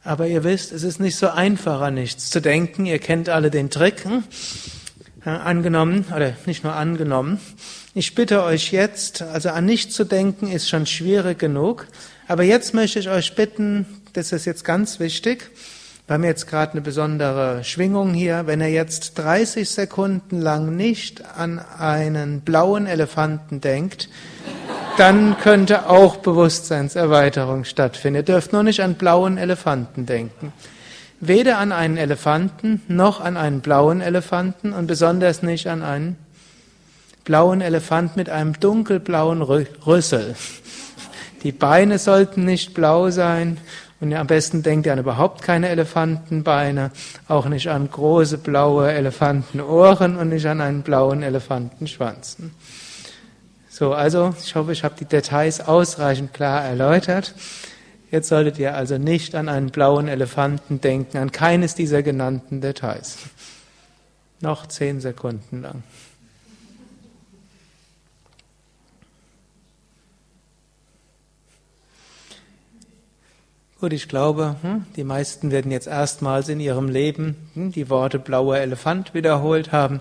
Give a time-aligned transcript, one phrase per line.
[0.05, 2.85] Aber ihr wisst, es ist nicht so einfach, an nichts zu denken.
[2.85, 4.03] Ihr kennt alle den Trick.
[4.03, 4.23] Hm?
[5.23, 7.39] Angenommen, oder nicht nur angenommen.
[7.93, 11.87] Ich bitte euch jetzt, also an nichts zu denken ist schon schwierig genug.
[12.27, 15.49] Aber jetzt möchte ich euch bitten, das ist jetzt ganz wichtig.
[16.13, 18.45] Wir haben jetzt gerade eine besondere Schwingung hier.
[18.45, 24.09] Wenn ihr jetzt 30 Sekunden lang nicht an einen blauen Elefanten denkt,
[24.97, 28.17] dann könnte auch Bewusstseinserweiterung stattfinden.
[28.17, 30.53] Ihr dürft nur nicht an blauen Elefanten denken.
[31.19, 36.17] Weder an einen Elefanten noch an einen blauen Elefanten und besonders nicht an einen
[37.23, 40.35] blauen Elefant mit einem dunkelblauen Rüssel.
[41.41, 43.57] Die Beine sollten nicht blau sein
[44.03, 46.91] und am besten denkt ihr an überhaupt keine Elefantenbeine,
[47.29, 52.35] auch nicht an große blaue Elefantenohren und nicht an einen blauen Elefantenschwanz.
[53.69, 57.33] So, also ich hoffe, ich habe die Details ausreichend klar erläutert.
[58.11, 63.19] Jetzt solltet ihr also nicht an einen blauen Elefanten denken, an keines dieser genannten Details.
[64.41, 65.81] Noch zehn Sekunden lang.
[73.83, 78.17] Gut, ich glaube, hm, die meisten werden jetzt erstmals in ihrem Leben hm, die Worte
[78.17, 79.99] blauer Elefant wiederholt haben.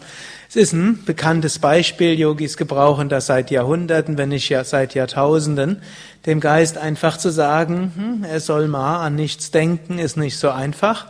[0.48, 5.82] Es ist ein bekanntes Beispiel, Yogis gebrauchen das seit Jahrhunderten, wenn nicht seit Jahrtausenden.
[6.26, 10.50] Dem Geist einfach zu sagen, hm, er soll mal an nichts denken, ist nicht so
[10.50, 11.08] einfach.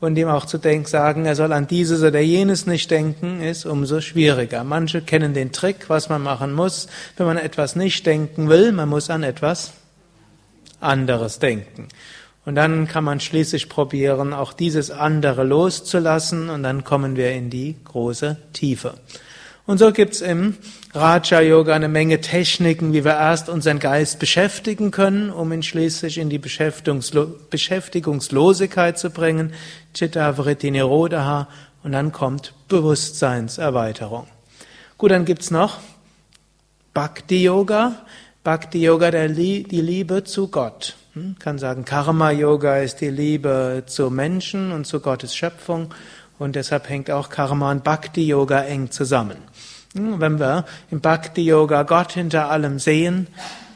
[0.00, 3.66] Und ihm auch zu denken, sagen, er soll an dieses oder jenes nicht denken, ist
[3.66, 4.64] umso schwieriger.
[4.64, 6.86] Manche kennen den Trick, was man machen muss,
[7.18, 9.74] wenn man etwas nicht denken will, man muss an etwas
[10.80, 11.88] anderes denken.
[12.44, 17.50] Und dann kann man schließlich probieren, auch dieses andere loszulassen und dann kommen wir in
[17.50, 18.94] die große Tiefe.
[19.66, 20.56] Und so gibt's im
[20.94, 26.16] Raja Yoga eine Menge Techniken, wie wir erst unseren Geist beschäftigen können, um ihn schließlich
[26.16, 29.52] in die Beschäftigungslosigkeit zu bringen,
[29.92, 31.48] Chitta Vritti Nirodha,
[31.82, 34.26] und dann kommt Bewusstseinserweiterung.
[34.96, 35.80] Gut, dann gibt's noch
[36.94, 38.06] Bhakti Yoga.
[38.48, 40.96] Bhakti Yoga, die Liebe zu Gott.
[41.12, 41.36] Hm?
[41.38, 45.92] Kann sagen, Karma Yoga ist die Liebe zu Menschen und zu Gottes Schöpfung
[46.38, 49.36] und deshalb hängt auch Karma und Bhakti Yoga eng zusammen.
[49.94, 50.18] Hm?
[50.18, 53.26] Wenn wir im Bhakti Yoga Gott hinter allem sehen,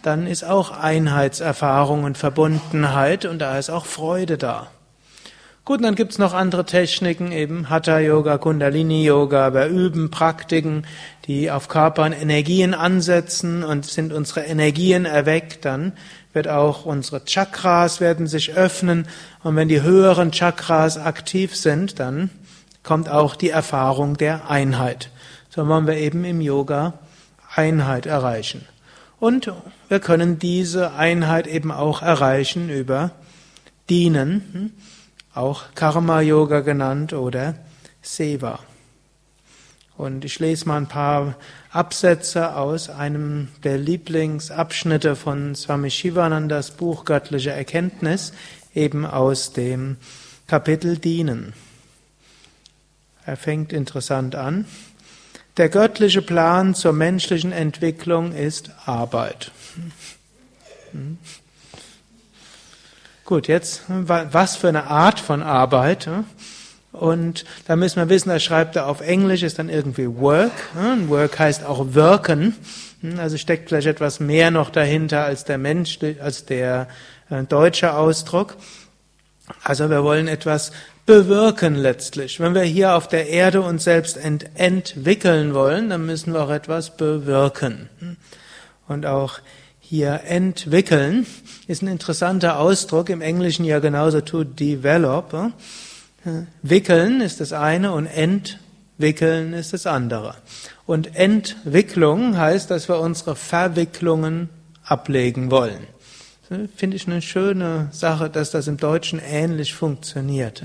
[0.00, 4.70] dann ist auch Einheitserfahrung und Verbundenheit und da ist auch Freude da.
[5.64, 10.84] Gut, und dann gibt's noch andere Techniken, eben Hatha-Yoga, Kundalini-Yoga, wir üben Praktiken,
[11.26, 15.92] die auf Körper und Energien ansetzen und sind unsere Energien erweckt, dann
[16.32, 19.06] wird auch unsere Chakras werden sich öffnen
[19.44, 22.30] und wenn die höheren Chakras aktiv sind, dann
[22.82, 25.10] kommt auch die Erfahrung der Einheit.
[25.48, 26.94] So wollen wir eben im Yoga
[27.54, 28.66] Einheit erreichen.
[29.20, 29.52] Und
[29.88, 33.12] wir können diese Einheit eben auch erreichen über
[33.88, 34.70] Dienen, hm?
[35.34, 37.54] Auch Karma Yoga genannt oder
[38.02, 38.58] Seva.
[39.96, 41.36] Und ich lese mal ein paar
[41.70, 48.32] Absätze aus einem der Lieblingsabschnitte von Swami Shivanandas Buch Göttliche Erkenntnis,
[48.74, 49.96] eben aus dem
[50.46, 51.52] Kapitel Dienen.
[53.24, 54.66] Er fängt interessant an.
[55.56, 59.52] Der göttliche Plan zur menschlichen Entwicklung ist Arbeit.
[60.92, 61.18] Hm?
[63.32, 66.06] Gut, jetzt, was für eine Art von Arbeit?
[66.92, 70.52] Und da müssen wir wissen, er schreibt er auf Englisch, ist dann irgendwie Work.
[71.08, 72.54] Work heißt auch wirken.
[73.00, 76.88] Hm, also steckt vielleicht etwas mehr noch dahinter als der Mensch, als der
[77.30, 78.58] äh, deutsche Ausdruck.
[79.64, 80.70] Also wir wollen etwas
[81.06, 82.38] bewirken letztlich.
[82.38, 86.50] Wenn wir hier auf der Erde uns selbst ent entwickeln wollen, dann müssen wir auch
[86.50, 87.88] etwas bewirken.
[87.98, 88.16] Hm.
[88.88, 89.38] Und auch
[89.92, 91.26] hier entwickeln
[91.66, 95.52] ist ein interessanter Ausdruck, im Englischen ja genauso to develop.
[96.62, 100.36] Wickeln ist das eine und entwickeln ist das andere.
[100.86, 104.48] Und Entwicklung heißt, dass wir unsere Verwicklungen
[104.82, 105.86] ablegen wollen.
[106.74, 110.62] Finde ich eine schöne Sache, dass das im Deutschen ähnlich funktioniert.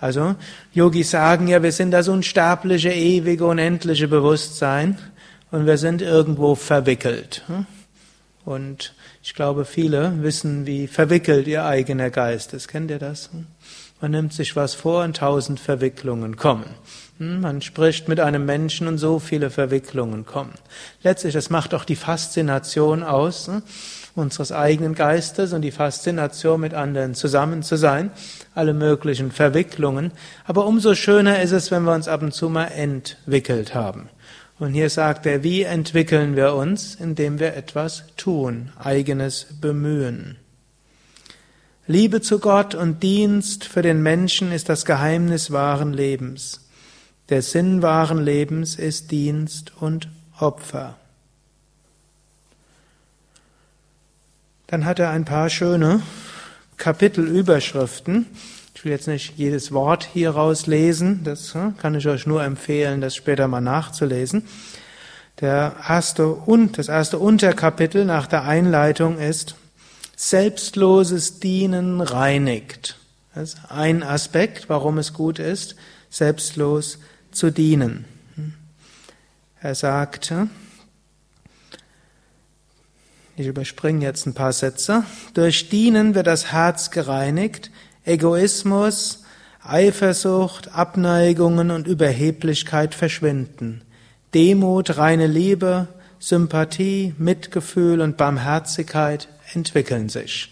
[0.00, 0.34] Also,
[0.72, 4.96] Yogis sagen ja, wir sind das unsterbliche, ewige, unendliche Bewusstsein
[5.50, 7.44] und wir sind irgendwo verwickelt.
[8.50, 12.66] Und ich glaube, viele wissen, wie verwickelt ihr eigener Geist ist.
[12.66, 13.30] Kennt ihr das?
[14.00, 16.64] Man nimmt sich was vor und tausend Verwicklungen kommen.
[17.18, 20.54] Hm, man spricht mit einem Menschen und so viele Verwicklungen kommen.
[21.04, 23.62] Letztlich, das macht auch die Faszination aus hm,
[24.16, 28.10] unseres eigenen Geistes und die Faszination mit anderen zusammen zu sein,
[28.56, 30.10] alle möglichen Verwicklungen.
[30.44, 34.08] Aber umso schöner ist es, wenn wir uns ab und zu mal entwickelt haben.
[34.60, 40.36] Und hier sagt er, wie entwickeln wir uns, indem wir etwas tun, eigenes Bemühen.
[41.86, 46.68] Liebe zu Gott und Dienst für den Menschen ist das Geheimnis wahren Lebens.
[47.30, 50.08] Der Sinn wahren Lebens ist Dienst und
[50.38, 50.98] Opfer.
[54.66, 56.02] Dann hat er ein paar schöne
[56.76, 58.26] Kapitelüberschriften.
[58.80, 63.02] Ich will jetzt nicht jedes Wort hier rauslesen, das hm, kann ich euch nur empfehlen,
[63.02, 64.46] das später mal nachzulesen.
[65.42, 69.54] Der erste und das erste Unterkapitel nach der Einleitung ist
[70.16, 72.96] Selbstloses Dienen reinigt.
[73.34, 75.76] Das ist ein Aspekt, warum es gut ist,
[76.08, 77.00] selbstlos
[77.32, 78.06] zu dienen.
[79.60, 80.48] Er sagte,
[83.36, 85.04] ich überspringe jetzt ein paar Sätze,
[85.34, 87.70] durch Dienen wird das Herz gereinigt,
[88.04, 89.24] Egoismus,
[89.62, 93.82] Eifersucht, Abneigungen und Überheblichkeit verschwinden.
[94.34, 95.88] Demut, reine Liebe,
[96.18, 100.50] Sympathie, Mitgefühl und Barmherzigkeit entwickeln sich.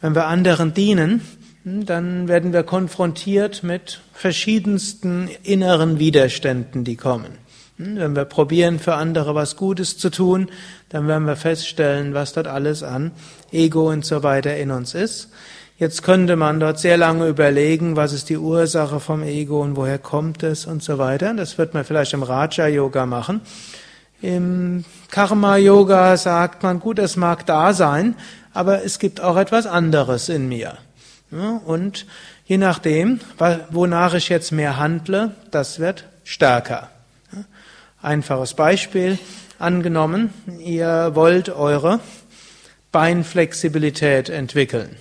[0.00, 1.22] Wenn wir anderen dienen,
[1.64, 7.38] dann werden wir konfrontiert mit verschiedensten inneren Widerständen, die kommen.
[7.78, 10.50] Wenn wir probieren, für andere was Gutes zu tun,
[10.88, 13.12] dann werden wir feststellen, was dort alles an
[13.50, 15.30] Ego und so weiter in uns ist.
[15.82, 19.98] Jetzt könnte man dort sehr lange überlegen, was ist die Ursache vom Ego und woher
[19.98, 21.34] kommt es und so weiter.
[21.34, 23.40] Das wird man vielleicht im Raja Yoga machen.
[24.20, 28.14] Im Karma Yoga sagt man, gut, es mag da sein,
[28.54, 30.78] aber es gibt auch etwas anderes in mir.
[31.66, 32.06] Und
[32.44, 33.18] je nachdem,
[33.70, 36.90] wonach ich jetzt mehr handle, das wird stärker.
[38.00, 39.18] Einfaches Beispiel.
[39.58, 41.98] Angenommen, ihr wollt eure
[42.92, 44.94] Beinflexibilität entwickeln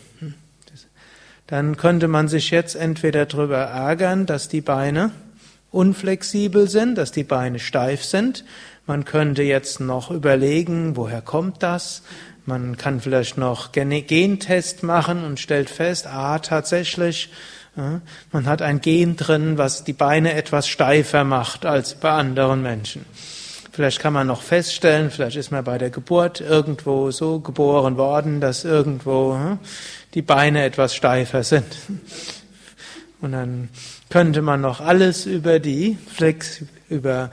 [1.52, 5.12] dann könnte man sich jetzt entweder darüber ärgern, dass die Beine
[5.70, 8.46] unflexibel sind, dass die Beine steif sind.
[8.88, 12.04] Man könnte jetzt noch überlegen, woher kommt das?
[12.46, 17.30] Man kann vielleicht noch Gentest machen und stellt fest, ah, tatsächlich,
[17.76, 23.06] man hat ein Gen drin, was die Beine etwas steifer macht als bei anderen Menschen.
[23.74, 28.42] Vielleicht kann man noch feststellen, vielleicht ist man bei der Geburt irgendwo so geboren worden,
[28.42, 29.60] dass irgendwo hm,
[30.14, 31.66] die Beine etwas steifer sind.
[33.22, 33.70] Und dann
[34.10, 37.30] könnte man noch alles über die Flex, über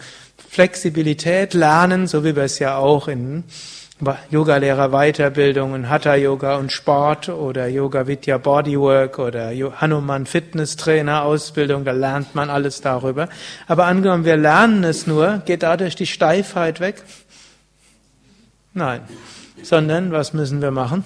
[0.49, 3.45] Flexibilität lernen, so wie wir es ja auch in
[4.31, 11.85] Yogalehrer Weiterbildungen, Hatha Yoga und Sport oder Yoga Vidya Bodywork oder Hanuman Fitness Trainer Ausbildung,
[11.85, 13.29] da lernt man alles darüber.
[13.67, 17.03] Aber angenommen, wir lernen es nur, geht dadurch die Steifheit weg?
[18.73, 19.01] Nein.
[19.63, 21.03] Sondern, was müssen wir machen?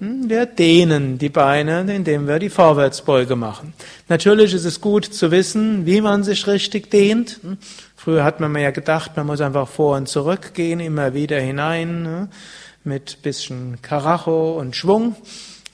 [0.00, 3.72] Hm, wir dehnen die Beine, indem wir die Vorwärtsbeuge machen.
[4.08, 7.40] Natürlich ist es gut zu wissen, wie man sich richtig dehnt.
[7.42, 7.58] Hm,
[7.96, 11.40] früher hat man mir ja gedacht, man muss einfach vor und zurück gehen, immer wieder
[11.40, 12.28] hinein, hm,
[12.84, 15.16] mit bisschen Karacho und Schwung.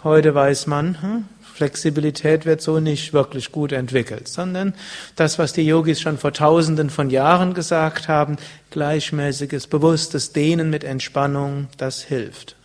[0.02, 4.74] Heute weiß man, Flexibilität wird so nicht wirklich gut entwickelt, sondern
[5.14, 8.38] das, was die Yogis schon vor tausenden von Jahren gesagt haben,
[8.70, 12.56] gleichmäßiges, bewusstes Dehnen mit Entspannung, das hilft.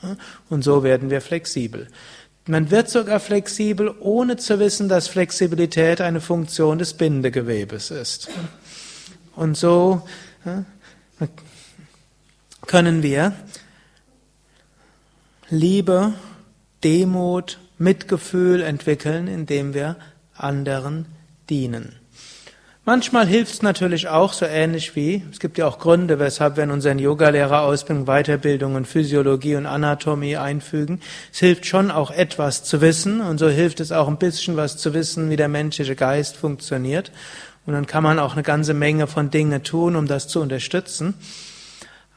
[0.50, 1.88] Und so werden wir flexibel.
[2.48, 8.30] Man wird sogar flexibel, ohne zu wissen, dass Flexibilität eine Funktion des Bindegewebes ist.
[9.36, 10.02] Und so
[12.66, 13.34] können wir
[15.52, 16.14] Liebe,
[16.84, 19.96] Demut, Mitgefühl entwickeln, indem wir
[20.36, 21.08] anderen
[21.50, 21.96] dienen.
[22.86, 26.64] Manchmal hilft es natürlich auch so ähnlich wie, es gibt ja auch Gründe, weshalb wir
[26.64, 31.00] in unseren Yogalehrerausbildungen Weiterbildungen Physiologie und Anatomie einfügen.
[31.32, 34.78] Es hilft schon auch etwas zu wissen und so hilft es auch ein bisschen was
[34.78, 37.12] zu wissen, wie der menschliche Geist funktioniert.
[37.68, 41.14] Und dann kann man auch eine ganze Menge von Dingen tun, um das zu unterstützen.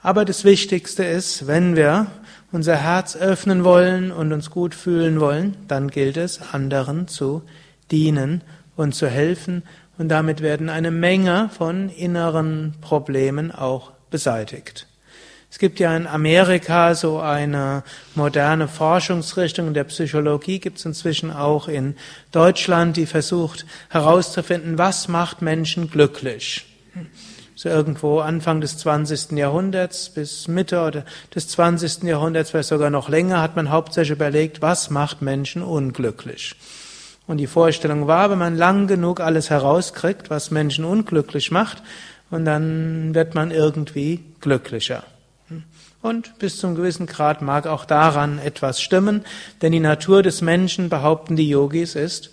[0.03, 2.07] Aber das Wichtigste ist, wenn wir
[2.53, 7.43] unser Herz öffnen wollen und uns gut fühlen wollen, dann gilt es, anderen zu
[7.91, 8.43] dienen
[8.77, 9.63] und zu helfen.
[9.99, 14.87] Und damit werden eine Menge von inneren Problemen auch beseitigt.
[15.51, 17.83] Es gibt ja in Amerika so eine
[18.15, 21.97] moderne Forschungsrichtung der Psychologie, gibt es inzwischen auch in
[22.31, 26.65] Deutschland, die versucht herauszufinden, was macht Menschen glücklich
[27.63, 29.39] so irgendwo Anfang des 20.
[29.39, 32.03] Jahrhunderts bis Mitte des 20.
[32.03, 36.57] Jahrhunderts, vielleicht sogar noch länger, hat man hauptsächlich überlegt, was macht Menschen unglücklich.
[37.29, 41.85] Und die Vorstellung war, wenn man lang genug alles herauskriegt, was Menschen unglücklich macht,
[42.33, 45.05] und dann wird man irgendwie glücklicher.
[46.01, 49.25] Und bis zum gewissen Grad mag auch daran etwas stimmen,
[49.61, 52.31] denn die Natur des Menschen, behaupten die Yogis, ist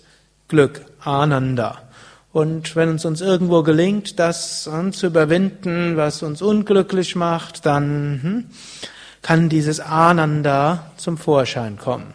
[0.48, 1.82] Glück, Ananda.
[2.32, 8.44] Und wenn es uns irgendwo gelingt, das zu überwinden, was uns unglücklich macht, dann hm,
[9.22, 12.14] kann dieses Ananda zum Vorschein kommen.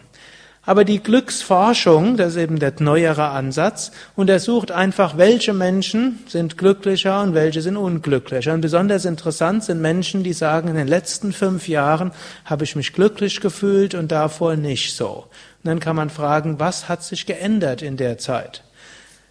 [0.66, 7.22] Aber die Glücksforschung, das ist eben der neuere Ansatz, untersucht einfach, welche Menschen sind glücklicher
[7.22, 8.52] und welche sind unglücklicher.
[8.52, 12.10] Und besonders interessant sind Menschen, die sagen, in den letzten fünf Jahren
[12.44, 15.26] habe ich mich glücklich gefühlt und davor nicht so.
[15.62, 18.64] Und dann kann man fragen, was hat sich geändert in der Zeit?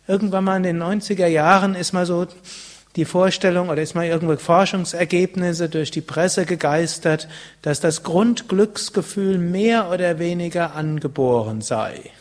[0.07, 2.27] Irgendwann mal in den 90er Jahren ist mal so
[2.95, 7.27] die Vorstellung oder ist mal irgendwo Forschungsergebnisse durch die Presse gegeistert,
[7.61, 12.11] dass das Grundglücksgefühl mehr oder weniger angeboren sei.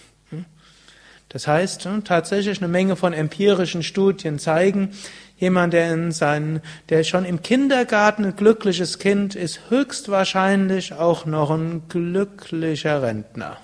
[1.28, 4.92] Das heißt, tatsächlich eine Menge von empirischen Studien zeigen,
[5.36, 6.60] jemand, der in seinen,
[6.90, 13.56] der schon im Kindergarten ein glückliches Kind ist, höchstwahrscheinlich auch noch ein glücklicher Rentner.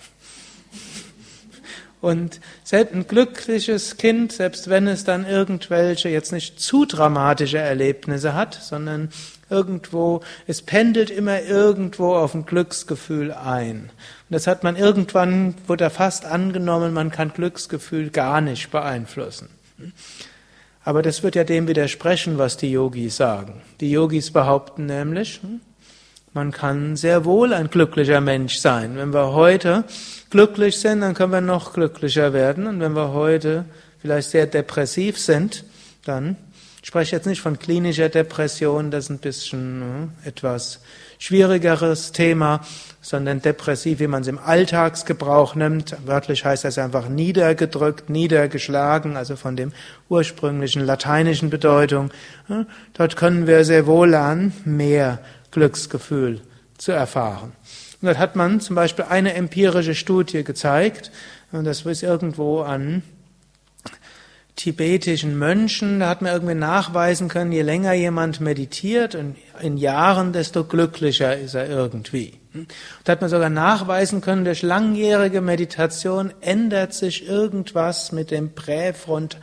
[2.00, 8.35] Und selbst ein glückliches Kind, selbst wenn es dann irgendwelche jetzt nicht zu dramatische Erlebnisse
[8.35, 9.11] hat, sondern
[9.50, 13.83] irgendwo, es pendelt immer irgendwo auf ein Glücksgefühl ein.
[13.83, 13.90] Und
[14.30, 19.50] das hat man irgendwann, wurde fast angenommen, man kann Glücksgefühl gar nicht beeinflussen.
[20.83, 23.61] Aber das wird ja dem widersprechen, was die Yogis sagen.
[23.80, 25.40] Die Yogis behaupten nämlich,
[26.32, 28.96] man kann sehr wohl ein glücklicher Mensch sein.
[28.96, 29.84] Wenn wir heute
[30.30, 32.66] glücklich sind, dann können wir noch glücklicher werden.
[32.66, 33.64] Und wenn wir heute
[34.00, 35.64] vielleicht sehr depressiv sind,
[36.04, 36.37] dann
[36.82, 40.80] ich spreche jetzt nicht von klinischer Depression, das ist ein bisschen äh, etwas
[41.18, 42.60] schwierigeres Thema,
[43.02, 45.94] sondern depressiv, wie man es im Alltagsgebrauch nimmt.
[46.06, 49.72] Wörtlich heißt das einfach niedergedrückt, niedergeschlagen, also von dem
[50.08, 52.10] ursprünglichen lateinischen Bedeutung.
[52.94, 55.18] Dort können wir sehr wohl lernen, mehr
[55.50, 56.40] Glücksgefühl
[56.78, 57.52] zu erfahren.
[58.00, 61.11] Und dort hat man zum Beispiel eine empirische Studie gezeigt,
[61.52, 63.02] und das ist irgendwo an
[64.57, 70.33] tibetischen Mönchen, da hat man irgendwie nachweisen können, je länger jemand meditiert und in Jahren,
[70.33, 72.38] desto glücklicher ist er irgendwie.
[73.04, 79.38] Da hat man sogar nachweisen können, durch langjährige Meditation ändert sich irgendwas mit dem Präfront,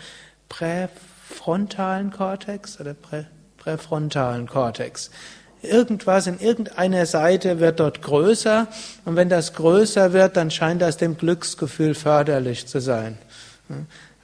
[0.49, 3.25] präfrontalen Kortex oder prä,
[3.57, 5.09] präfrontalen Kortex.
[5.67, 8.67] Irgendwas in irgendeiner Seite wird dort größer
[9.05, 13.17] und wenn das größer wird, dann scheint das dem Glücksgefühl förderlich zu sein.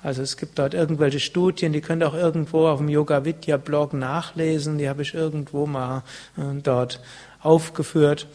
[0.02, 3.58] Also es gibt dort irgendwelche Studien, die könnt ihr auch irgendwo auf dem Yoga Vidya
[3.58, 6.04] Blog nachlesen, die habe ich irgendwo mal
[6.38, 7.00] äh, dort
[7.42, 8.28] aufgeführt.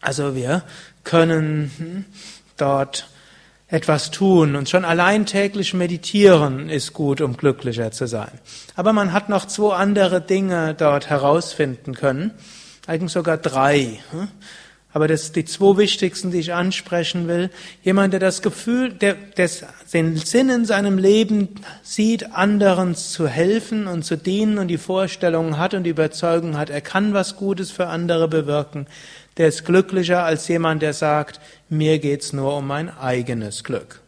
[0.00, 0.62] Also wir
[1.04, 2.04] können hm,
[2.56, 3.08] dort
[3.68, 8.30] etwas tun und schon allein täglich meditieren ist gut, um glücklicher zu sein.
[8.74, 12.32] Aber man hat noch zwei andere Dinge dort herausfinden können,
[12.86, 14.00] eigentlich sogar drei.
[14.10, 14.28] Hm.
[14.94, 17.50] Aber das die zwei wichtigsten, die ich ansprechen will.
[17.82, 19.50] Jemand, der das Gefühl, der, der
[19.92, 21.50] den Sinn in seinem Leben
[21.82, 26.70] sieht, anderen zu helfen und zu dienen und die Vorstellungen hat und die Überzeugung hat,
[26.70, 28.86] er kann was Gutes für andere bewirken,
[29.38, 34.00] der ist glücklicher als jemand, der sagt, mir geht's nur um mein eigenes Glück.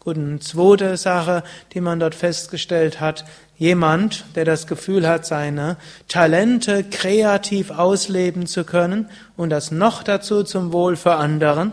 [0.00, 3.26] Gut, eine zweite Sache, die man dort festgestellt hat,
[3.58, 10.44] jemand, der das Gefühl hat, seine Talente kreativ ausleben zu können und das noch dazu
[10.44, 11.72] zum Wohl für anderen,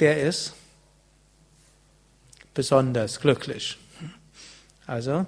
[0.00, 0.54] der ist
[2.54, 3.78] besonders glücklich.
[4.86, 5.26] Also,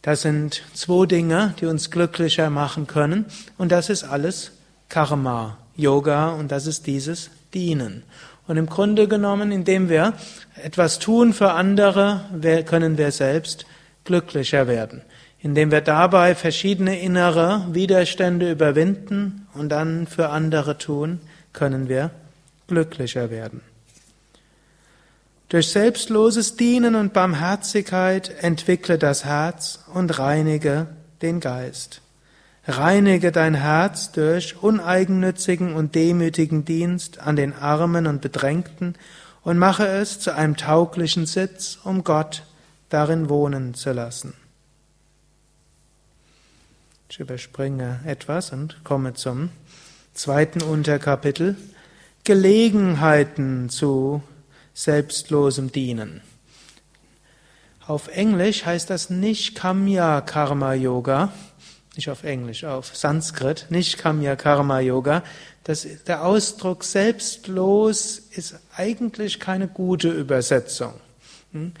[0.00, 3.26] das sind zwei Dinge, die uns glücklicher machen können
[3.58, 4.52] und das ist alles
[4.92, 8.02] Karma, Yoga und das ist dieses Dienen.
[8.46, 10.12] Und im Grunde genommen, indem wir
[10.62, 12.26] etwas tun für andere,
[12.66, 13.64] können wir selbst
[14.04, 15.00] glücklicher werden.
[15.40, 21.20] Indem wir dabei verschiedene innere Widerstände überwinden und dann für andere tun,
[21.54, 22.10] können wir
[22.66, 23.62] glücklicher werden.
[25.48, 30.88] Durch selbstloses Dienen und Barmherzigkeit entwickle das Herz und reinige
[31.22, 32.01] den Geist.
[32.66, 38.94] Reinige dein Herz durch uneigennützigen und demütigen Dienst an den Armen und Bedrängten
[39.42, 42.44] und mache es zu einem tauglichen Sitz, um Gott
[42.88, 44.34] darin wohnen zu lassen.
[47.08, 49.50] Ich überspringe etwas und komme zum
[50.14, 51.56] zweiten Unterkapitel
[52.24, 54.22] Gelegenheiten zu
[54.72, 56.20] selbstlosem Dienen.
[57.86, 61.32] Auf Englisch heißt das nicht Kamya Karma Yoga,
[61.96, 65.22] nicht auf Englisch, auf Sanskrit, nicht Kamya Karma Yoga.
[65.64, 70.94] Das, der Ausdruck selbstlos ist eigentlich keine gute Übersetzung.
[71.52, 71.72] Hm?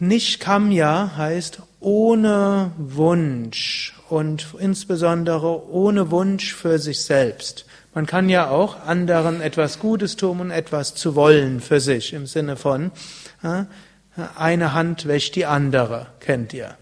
[0.00, 7.66] Nicht Kamya heißt ohne Wunsch und insbesondere ohne Wunsch für sich selbst.
[7.94, 12.26] Man kann ja auch anderen etwas Gutes tun und etwas zu wollen für sich, im
[12.26, 12.90] Sinne von
[14.36, 16.76] eine Hand wäscht die andere, kennt ihr.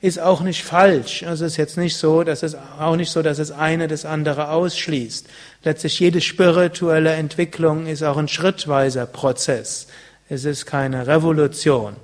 [0.00, 1.24] Ist auch nicht falsch.
[1.24, 4.04] Also es ist jetzt nicht so, dass es auch nicht so, dass es eine das
[4.04, 5.26] andere ausschließt.
[5.64, 9.88] Letztlich jede spirituelle Entwicklung ist auch ein schrittweiser Prozess.
[10.28, 11.96] Es ist keine Revolution.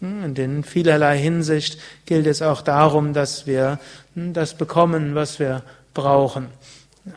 [0.00, 3.78] Und hm, in vielerlei Hinsicht gilt es auch darum, dass wir
[4.14, 5.62] hm, das bekommen, was wir
[5.94, 6.48] brauchen.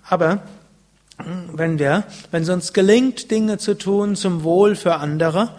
[0.08, 0.44] Aber
[1.18, 5.50] hm, wenn wir, wenn es uns gelingt, Dinge zu tun zum Wohl für andere,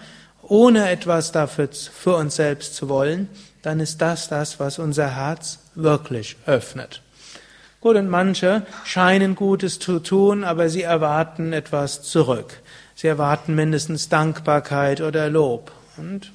[0.42, 3.28] ohne etwas dafür für uns selbst zu wollen,
[3.62, 7.02] dann ist das das, was unser Herz wirklich öffnet.
[7.80, 12.60] Gut, und manche scheinen Gutes zu tun, aber sie erwarten etwas zurück.
[12.94, 15.72] Sie erwarten mindestens Dankbarkeit oder Lob.
[15.96, 16.30] Und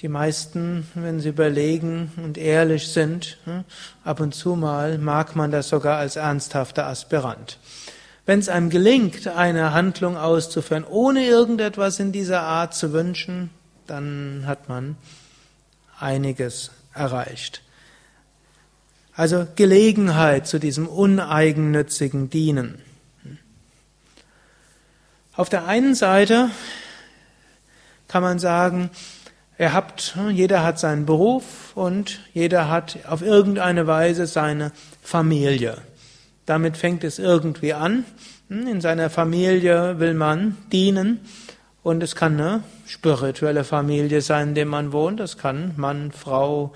[0.00, 3.64] die meisten, wenn sie überlegen und ehrlich sind, hm,
[4.04, 7.58] ab und zu mal mag man das sogar als ernsthafter Aspirant.
[8.24, 13.50] Wenn es einem gelingt, eine Handlung auszuführen, ohne irgendetwas in dieser Art zu wünschen,
[13.86, 14.96] dann hat man
[15.98, 17.62] einiges erreicht.
[19.14, 22.80] Also Gelegenheit zu diesem uneigennützigen Dienen.
[25.34, 26.50] Auf der einen Seite
[28.06, 28.90] kann man sagen,
[29.60, 34.70] Ihr habt, jeder hat seinen Beruf und jeder hat auf irgendeine Weise seine
[35.02, 35.78] Familie.
[36.46, 38.04] Damit fängt es irgendwie an.
[38.48, 41.20] In seiner Familie will man dienen
[41.88, 45.20] und es kann eine spirituelle Familie sein, in der man wohnt.
[45.20, 46.74] Es kann Mann, Frau,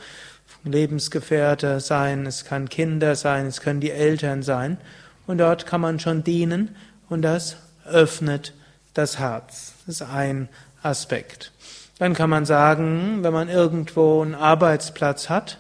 [0.65, 4.79] Lebensgefährte sein, es kann Kinder sein, es können die Eltern sein.
[5.27, 6.77] Und dort kann man schon dienen
[7.11, 8.55] und das öffnet
[8.95, 9.75] das Herz.
[9.85, 10.49] Das ist ein
[10.83, 11.53] Aspekt.
[11.99, 15.59] Dann kann man sagen, wenn man irgendwo einen Arbeitsplatz hat,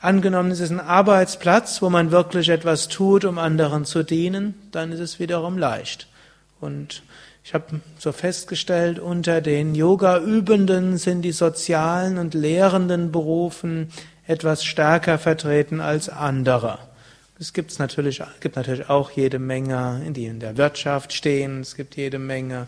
[0.00, 4.90] angenommen es ist ein Arbeitsplatz, wo man wirklich etwas tut, um anderen zu dienen, dann
[4.90, 6.08] ist es wiederum leicht.
[6.62, 7.02] Und
[7.46, 13.92] ich habe so festgestellt, unter den Yoga-Übenden sind die sozialen und lehrenden Berufen
[14.26, 16.80] etwas stärker vertreten als andere.
[17.38, 21.60] Es gibt's natürlich, gibt natürlich auch jede Menge, die in der Wirtschaft stehen.
[21.60, 22.66] Es gibt jede Menge,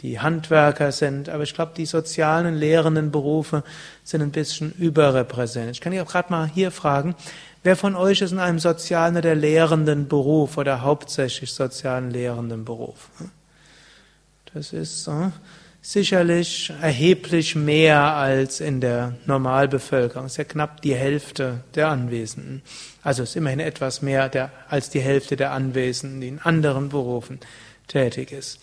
[0.00, 1.28] die Handwerker sind.
[1.28, 3.62] Aber ich glaube, die sozialen, lehrenden Berufe
[4.02, 5.76] sind ein bisschen überrepräsentiert.
[5.76, 7.14] Ich kann auch gerade mal hier fragen,
[7.62, 13.08] wer von euch ist in einem sozialen oder lehrenden Beruf oder hauptsächlich sozialen lehrenden Beruf?
[14.56, 15.32] Das ist so.
[15.82, 20.24] sicherlich erheblich mehr als in der Normalbevölkerung.
[20.24, 22.62] Es ist ja knapp die Hälfte der Anwesenden.
[23.02, 26.88] Also es ist immerhin etwas mehr der, als die Hälfte der Anwesenden, die in anderen
[26.88, 27.38] Berufen
[27.86, 28.58] tätig ist.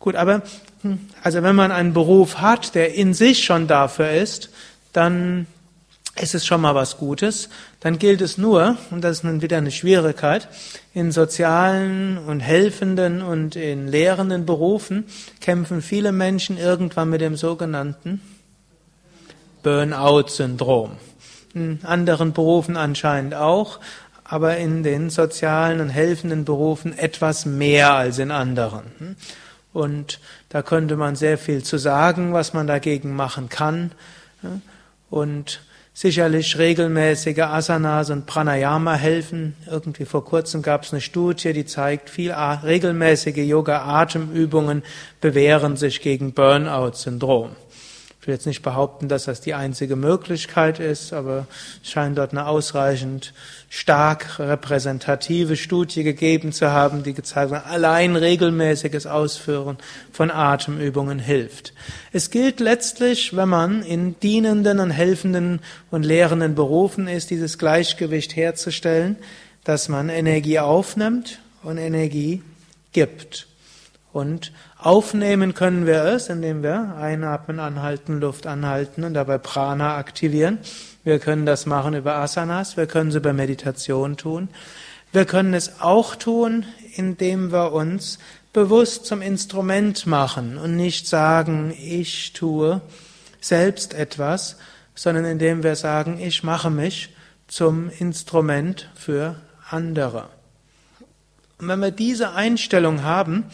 [0.00, 0.42] Gut, aber
[0.82, 4.50] hm, also wenn man einen Beruf hat, der in sich schon dafür ist,
[4.92, 5.46] dann
[6.20, 7.48] ist es schon mal was Gutes.
[7.80, 10.48] Dann gilt es nur, und das ist nun wieder eine Schwierigkeit,
[10.94, 15.04] in sozialen und helfenden und in lehrenden Berufen
[15.40, 18.20] kämpfen viele Menschen irgendwann mit dem sogenannten
[19.62, 20.92] Burnout-Syndrom.
[21.54, 23.80] In anderen Berufen anscheinend auch,
[24.24, 29.16] aber in den sozialen und helfenden Berufen etwas mehr als in anderen.
[29.72, 33.92] Und da könnte man sehr viel zu sagen, was man dagegen machen kann.
[35.10, 35.60] Und
[35.96, 39.56] sicherlich regelmäßige Asanas und Pranayama helfen.
[39.66, 44.82] Irgendwie vor kurzem gab es eine Studie, die zeigt, viel regelmäßige Yoga-Atemübungen
[45.22, 47.56] bewähren sich gegen Burnout-Syndrom.
[48.26, 51.46] Ich will jetzt nicht behaupten, dass das die einzige Möglichkeit ist, aber
[51.80, 53.32] es scheint dort eine ausreichend
[53.68, 59.76] stark repräsentative Studie gegeben zu haben, die gezeigt hat, allein regelmäßiges Ausführen
[60.10, 61.72] von Atemübungen hilft.
[62.12, 65.60] Es gilt letztlich, wenn man in dienenden und helfenden
[65.92, 69.18] und lehrenden Berufen ist, dieses Gleichgewicht herzustellen,
[69.62, 72.42] dass man Energie aufnimmt und Energie
[72.90, 73.46] gibt.
[74.12, 80.58] Und aufnehmen können wir es, indem wir einatmen, anhalten, Luft anhalten und dabei Prana aktivieren.
[81.04, 84.48] Wir können das machen über Asanas, wir können es über Meditation tun.
[85.12, 88.18] Wir können es auch tun, indem wir uns
[88.52, 92.80] bewusst zum Instrument machen und nicht sagen, ich tue
[93.40, 94.56] selbst etwas,
[94.94, 97.14] sondern indem wir sagen, ich mache mich
[97.48, 99.36] zum Instrument für
[99.70, 100.28] andere.
[101.58, 103.44] Und wenn wir diese Einstellung haben,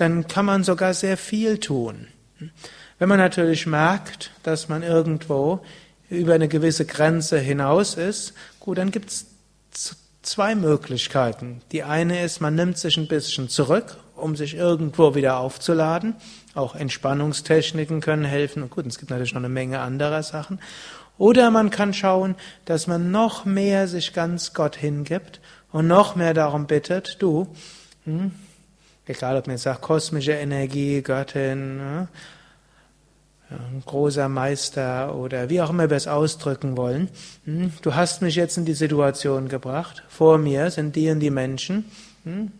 [0.00, 2.08] dann kann man sogar sehr viel tun.
[2.98, 5.60] Wenn man natürlich merkt, dass man irgendwo
[6.08, 9.26] über eine gewisse Grenze hinaus ist, gut, dann gibt es
[10.22, 11.62] zwei Möglichkeiten.
[11.72, 16.16] Die eine ist, man nimmt sich ein bisschen zurück, um sich irgendwo wieder aufzuladen.
[16.54, 18.62] Auch Entspannungstechniken können helfen.
[18.62, 20.60] Und gut, es gibt natürlich noch eine Menge anderer Sachen.
[21.16, 22.34] Oder man kann schauen,
[22.64, 25.40] dass man noch mehr sich ganz Gott hingibt
[25.72, 27.48] und noch mehr darum bittet, du,
[28.04, 28.32] hm,
[29.06, 32.08] egal ob man jetzt sagt, kosmische Energie, Göttin, ne?
[33.50, 37.08] ein großer Meister oder wie auch immer wir es ausdrücken wollen.
[37.44, 37.72] Hm?
[37.82, 40.04] Du hast mich jetzt in die Situation gebracht.
[40.08, 41.84] Vor mir sind die und die Menschen.
[42.24, 42.52] Hm?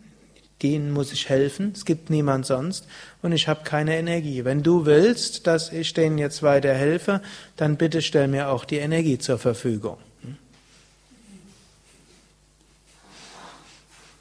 [0.62, 1.72] Denen muss ich helfen.
[1.74, 2.87] Es gibt niemand sonst.
[3.22, 4.44] Und ich habe keine Energie.
[4.44, 7.22] Wenn du willst, dass ich denen jetzt weiter helfe,
[7.57, 9.96] dann bitte stell mir auch die Energie zur Verfügung.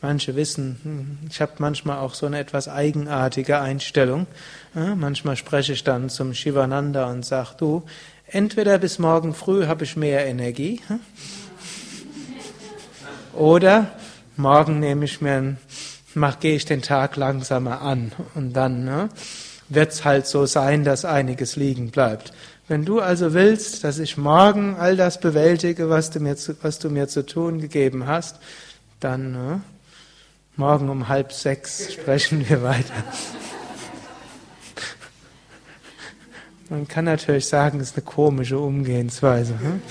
[0.02, 4.28] Manche wissen, hm, ich habe manchmal auch so eine etwas eigenartige Einstellung.
[4.74, 7.84] manchmal spreche ich dann zum Shivananda und sage, du,
[8.28, 11.00] entweder bis morgen früh habe ich mehr Energie hm,
[13.34, 13.92] oder
[14.38, 15.58] morgen nehme ich mir,
[16.14, 19.10] mach, gehe ich den Tag langsamer an und dann ne,
[19.68, 22.34] wird es halt so sein, dass einiges liegen bleibt.
[22.68, 26.80] Wenn du also willst, dass ich morgen all das bewältige, was du mir zu, was
[26.80, 28.38] du mir zu tun gegeben hast,
[29.00, 29.62] dann ne,
[30.60, 32.94] Morgen um halb sechs sprechen wir weiter.
[36.70, 39.58] Man kann natürlich sagen, es ist eine komische Umgehensweise.
[39.58, 39.82] Hm?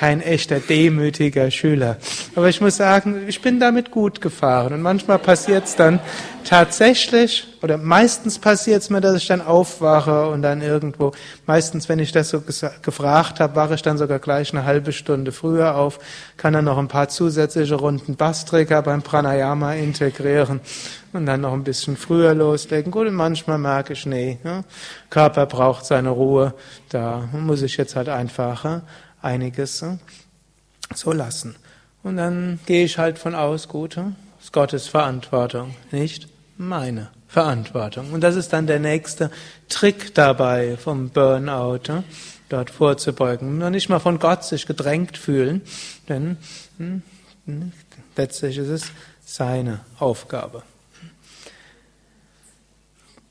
[0.00, 1.98] Kein echter demütiger Schüler.
[2.34, 4.72] Aber ich muss sagen, ich bin damit gut gefahren.
[4.72, 6.00] Und manchmal passiert es dann
[6.42, 11.12] tatsächlich, oder meistens passiert es mir, dass ich dann aufwache und dann irgendwo,
[11.44, 12.42] meistens, wenn ich das so
[12.80, 15.98] gefragt habe, wache ich dann sogar gleich eine halbe Stunde früher auf,
[16.38, 20.60] kann dann noch ein paar zusätzliche Runden Bastrika beim Pranayama integrieren
[21.12, 22.90] und dann noch ein bisschen früher loslegen.
[22.90, 24.64] Gut, und manchmal merke ich, nee, ja,
[25.10, 26.54] Körper braucht seine Ruhe,
[26.88, 28.82] da muss ich jetzt halt einfach ja,
[29.22, 29.98] einiges ja,
[30.94, 31.56] so lassen.
[32.02, 33.98] Und dann gehe ich halt von aus, gut,
[34.40, 38.12] ist Gottes Verantwortung, nicht meine Verantwortung.
[38.12, 39.30] Und das ist dann der nächste
[39.68, 42.02] Trick dabei vom Burnout,
[42.48, 43.58] dort vorzubeugen.
[43.58, 45.62] Nur nicht mal von Gott sich gedrängt fühlen,
[46.08, 46.36] denn
[46.78, 47.02] hm,
[47.46, 47.72] hm,
[48.16, 48.92] letztlich ist es
[49.24, 50.62] seine Aufgabe.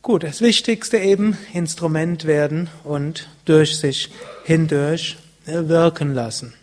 [0.01, 4.09] Gut, das Wichtigste eben, Instrument werden und durch sich
[4.45, 5.17] hindurch
[5.67, 6.53] wirken lassen.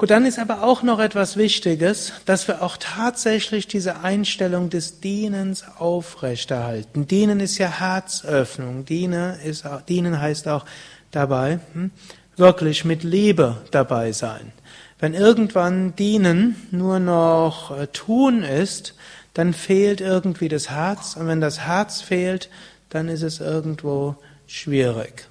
[0.00, 5.00] Gut, dann ist aber auch noch etwas Wichtiges, dass wir auch tatsächlich diese Einstellung des
[5.00, 7.06] Dienens aufrechterhalten.
[7.06, 8.86] Dienen ist ja Herzöffnung.
[8.86, 10.64] Dienen, ist, Dienen heißt auch
[11.10, 11.90] dabei, hm,
[12.36, 14.52] wirklich mit Liebe dabei sein.
[14.98, 18.94] Wenn irgendwann Dienen nur noch äh, Tun ist,
[19.34, 21.16] dann fehlt irgendwie das Herz.
[21.16, 22.48] Und wenn das Herz fehlt,
[22.88, 25.29] dann ist es irgendwo schwierig.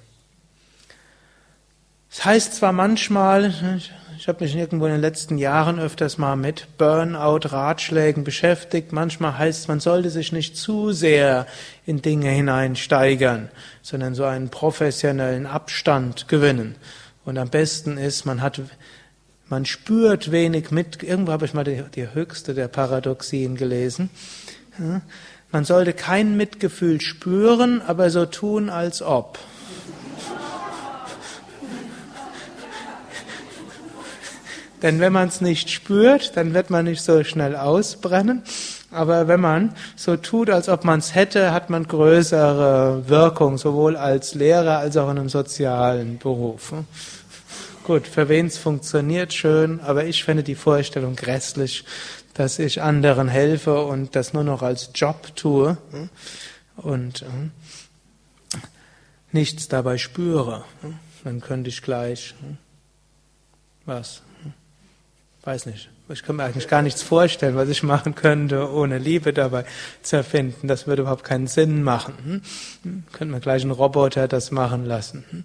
[2.12, 3.54] Es heißt zwar manchmal,
[4.18, 8.92] ich habe mich irgendwo in den letzten Jahren öfters mal mit Burnout-Ratschlägen beschäftigt.
[8.92, 11.46] Manchmal heißt es, man sollte sich nicht zu sehr
[11.86, 13.48] in Dinge hineinsteigern,
[13.80, 16.74] sondern so einen professionellen Abstand gewinnen.
[17.24, 18.60] Und am besten ist, man hat,
[19.48, 21.04] man spürt wenig mit.
[21.04, 24.10] Irgendwo habe ich mal die, die höchste der Paradoxien gelesen.
[25.52, 29.38] Man sollte kein Mitgefühl spüren, aber so tun, als ob.
[34.82, 38.42] Denn wenn man es nicht spürt, dann wird man nicht so schnell ausbrennen.
[38.90, 43.96] Aber wenn man so tut, als ob man es hätte, hat man größere Wirkung, sowohl
[43.96, 46.72] als Lehrer als auch in einem sozialen Beruf.
[47.84, 51.84] Gut, für wen es funktioniert, schön, aber ich finde die Vorstellung grässlich,
[52.34, 55.76] dass ich anderen helfe und das nur noch als Job tue
[56.76, 58.58] und äh,
[59.32, 60.64] nichts dabei spüre.
[61.24, 62.34] Dann könnte ich gleich
[63.84, 64.22] was
[65.42, 69.32] weiß nicht, ich kann mir eigentlich gar nichts vorstellen, was ich machen könnte, ohne Liebe
[69.32, 69.64] dabei
[70.02, 70.68] zu erfinden.
[70.68, 72.14] Das würde überhaupt keinen Sinn machen.
[72.24, 72.42] Hm?
[72.82, 73.02] hm?
[73.12, 75.24] Könnte man gleich einen Roboter das machen lassen.
[75.30, 75.44] Hm?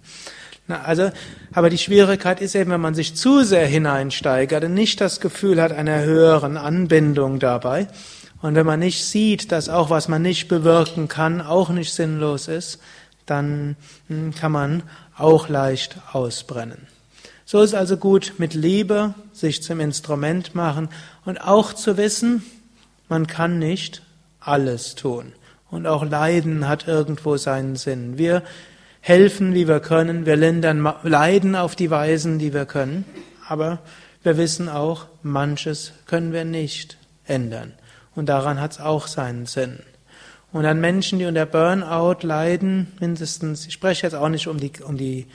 [0.68, 1.10] Na, also,
[1.52, 5.62] aber die Schwierigkeit ist eben, wenn man sich zu sehr hineinsteigert und nicht das Gefühl
[5.62, 7.86] hat einer höheren Anbindung dabei.
[8.42, 12.48] Und wenn man nicht sieht, dass auch was man nicht bewirken kann, auch nicht sinnlos
[12.48, 12.80] ist,
[13.24, 13.76] dann
[14.38, 14.82] kann man
[15.16, 16.86] auch leicht ausbrennen.
[17.48, 20.88] So ist also gut, mit Liebe sich zum Instrument machen
[21.24, 22.42] und auch zu wissen,
[23.08, 24.02] man kann nicht
[24.40, 25.32] alles tun.
[25.70, 28.18] Und auch Leiden hat irgendwo seinen Sinn.
[28.18, 28.42] Wir
[29.00, 33.04] helfen, wie wir können, wir lindern Leiden auf die Weisen, die wir können,
[33.46, 33.78] aber
[34.24, 37.74] wir wissen auch, manches können wir nicht ändern.
[38.16, 39.78] Und daran hat es auch seinen Sinn.
[40.50, 44.72] Und an Menschen, die unter Burnout leiden, mindestens, ich spreche jetzt auch nicht um die,
[44.84, 45.28] um die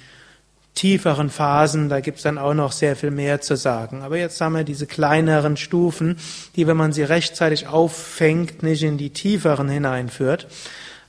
[0.74, 4.04] tieferen Phasen, da gibt's dann auch noch sehr viel mehr zu sagen.
[4.04, 6.18] Aber jetzt haben wir diese kleineren Stufen,
[6.56, 10.48] die, wenn man sie rechtzeitig auffängt, nicht in die tieferen hineinführt.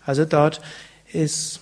[0.05, 0.61] Also dort
[1.12, 1.61] ist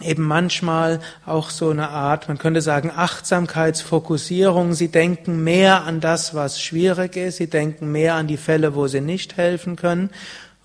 [0.00, 4.72] eben manchmal auch so eine Art, man könnte sagen, Achtsamkeitsfokussierung.
[4.72, 7.36] Sie denken mehr an das, was schwierig ist.
[7.36, 10.10] Sie denken mehr an die Fälle, wo sie nicht helfen können.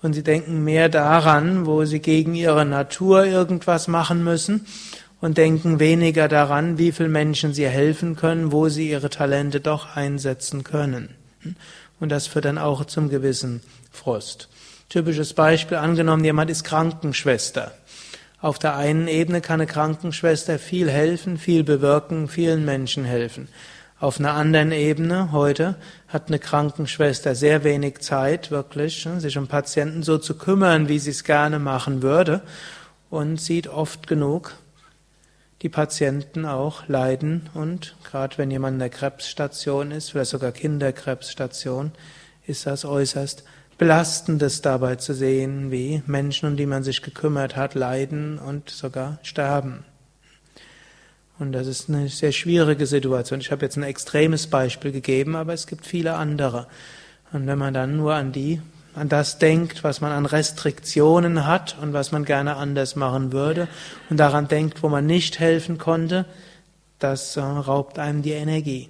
[0.00, 4.64] Und sie denken mehr daran, wo sie gegen ihre Natur irgendwas machen müssen
[5.20, 9.96] und denken weniger daran, wie viel Menschen sie helfen können, wo sie ihre Talente doch
[9.96, 11.10] einsetzen können.
[12.00, 14.48] Und das führt dann auch zum gewissen Frust.
[14.88, 17.72] Typisches Beispiel, angenommen, jemand ist Krankenschwester.
[18.40, 23.48] Auf der einen Ebene kann eine Krankenschwester viel helfen, viel bewirken, vielen Menschen helfen.
[24.00, 25.74] Auf einer anderen Ebene heute
[26.06, 31.10] hat eine Krankenschwester sehr wenig Zeit, wirklich, sich um Patienten so zu kümmern, wie sie
[31.10, 32.42] es gerne machen würde,
[33.10, 34.54] und sieht oft genug,
[35.62, 41.92] die Patienten auch leiden und gerade wenn jemand in der Krebsstation ist, vielleicht sogar Kinderkrebsstation,
[42.46, 43.44] ist das äußerst
[43.76, 49.18] belastendes dabei zu sehen, wie Menschen, um die man sich gekümmert hat, leiden und sogar
[49.22, 49.84] sterben.
[51.38, 53.40] Und das ist eine sehr schwierige Situation.
[53.40, 56.66] Ich habe jetzt ein extremes Beispiel gegeben, aber es gibt viele andere.
[57.32, 58.60] Und wenn man dann nur an die
[58.98, 63.68] an das denkt, was man an Restriktionen hat und was man gerne anders machen würde
[64.10, 66.26] und daran denkt, wo man nicht helfen konnte,
[66.98, 68.88] das äh, raubt einem die Energie.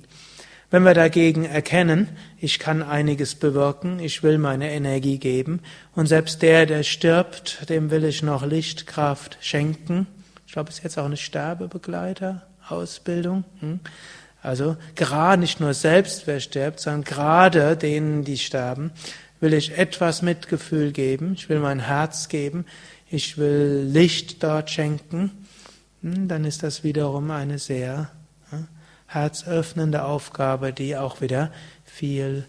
[0.70, 5.60] Wenn wir dagegen erkennen, ich kann einiges bewirken, ich will meine Energie geben
[5.94, 10.06] und selbst der, der stirbt, dem will ich noch Lichtkraft schenken.
[10.46, 13.44] Ich glaube, es ist jetzt auch eine Sterbebegleiter-Ausbildung.
[13.60, 13.80] Hm?
[14.42, 18.92] Also gerade nicht nur selbst, wer stirbt, sondern gerade denen, die sterben,
[19.40, 22.66] will ich etwas Mitgefühl geben, ich will mein Herz geben,
[23.10, 25.30] ich will Licht dort schenken,
[26.02, 28.10] hm, dann ist das wiederum eine sehr
[29.08, 31.50] herzöffnende Aufgabe, die auch wieder
[31.84, 32.44] viel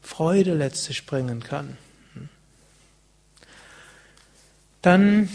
[0.00, 1.76] Freude letztlich bringen kann.
[4.80, 5.28] Dann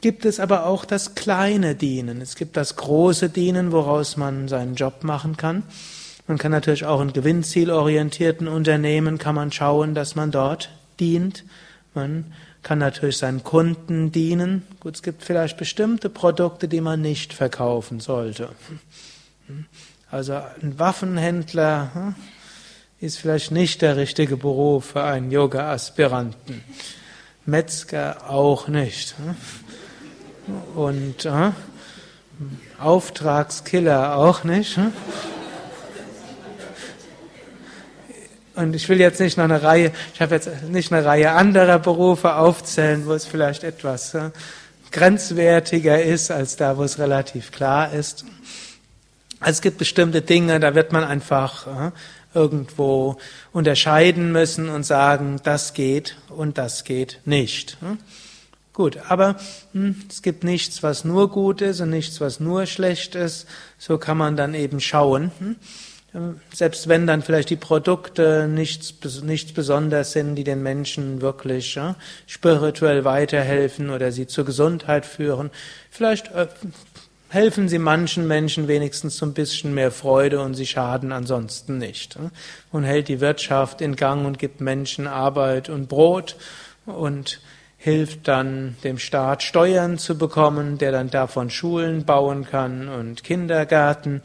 [0.00, 2.20] gibt es aber auch das kleine Dienen.
[2.20, 5.62] Es gibt das große Dienen, woraus man seinen Job machen kann.
[6.28, 11.42] Man kann natürlich auch in gewinnzielorientierten Unternehmen kann man schauen, dass man dort dient.
[11.94, 14.62] Man kann natürlich seinen Kunden dienen.
[14.80, 18.50] Gut, es gibt vielleicht bestimmte Produkte, die man nicht verkaufen sollte.
[20.10, 22.14] Also ein Waffenhändler hm,
[23.00, 26.62] ist vielleicht nicht der richtige Beruf für einen Yoga-Aspiranten.
[27.46, 29.14] Metzger auch nicht.
[29.16, 29.34] Hm.
[30.74, 31.52] Und äh,
[32.78, 34.76] Auftragskiller auch nicht.
[34.76, 34.92] Hm.
[38.58, 41.78] Und ich will jetzt nicht noch eine Reihe, ich habe jetzt nicht eine Reihe anderer
[41.78, 44.30] Berufe aufzählen, wo es vielleicht etwas äh,
[44.90, 48.24] grenzwertiger ist als da, wo es relativ klar ist.
[49.38, 51.90] Also es gibt bestimmte Dinge, da wird man einfach äh,
[52.34, 53.18] irgendwo
[53.52, 57.76] unterscheiden müssen und sagen, das geht und das geht nicht.
[57.78, 57.98] Hm?
[58.72, 59.36] Gut, aber
[59.72, 63.46] hm, es gibt nichts, was nur gut ist und nichts, was nur schlecht ist.
[63.78, 65.30] So kann man dann eben schauen.
[66.12, 66.40] Hm?
[66.52, 71.96] Selbst wenn dann vielleicht die Produkte nichts, nichts besonders sind, die den Menschen wirklich ja,
[72.26, 75.50] spirituell weiterhelfen oder sie zur Gesundheit führen,
[75.90, 76.46] vielleicht äh,
[77.28, 82.18] helfen sie manchen Menschen wenigstens so ein bisschen mehr Freude und sie schaden ansonsten nicht.
[82.72, 86.36] Und hält die Wirtschaft in Gang und gibt Menschen Arbeit und Brot
[86.86, 87.40] und
[87.76, 94.22] hilft dann dem Staat Steuern zu bekommen, der dann davon Schulen bauen kann und Kindergärten.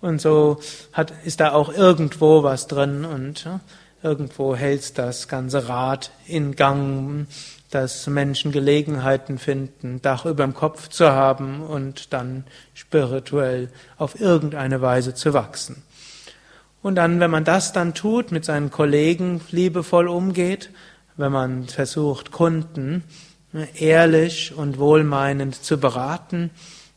[0.00, 0.58] Und so
[0.92, 3.48] hat, ist da auch irgendwo was drin und
[4.02, 7.26] irgendwo hält das ganze Rad in Gang
[7.70, 14.82] dass Menschen Gelegenheiten finden, Dach über dem Kopf zu haben und dann spirituell auf irgendeine
[14.82, 15.82] Weise zu wachsen.
[16.82, 20.70] Und dann, wenn man das dann tut, mit seinen Kollegen liebevoll umgeht,
[21.16, 23.04] wenn man versucht, Kunden
[23.52, 26.50] ne, ehrlich und wohlmeinend zu beraten,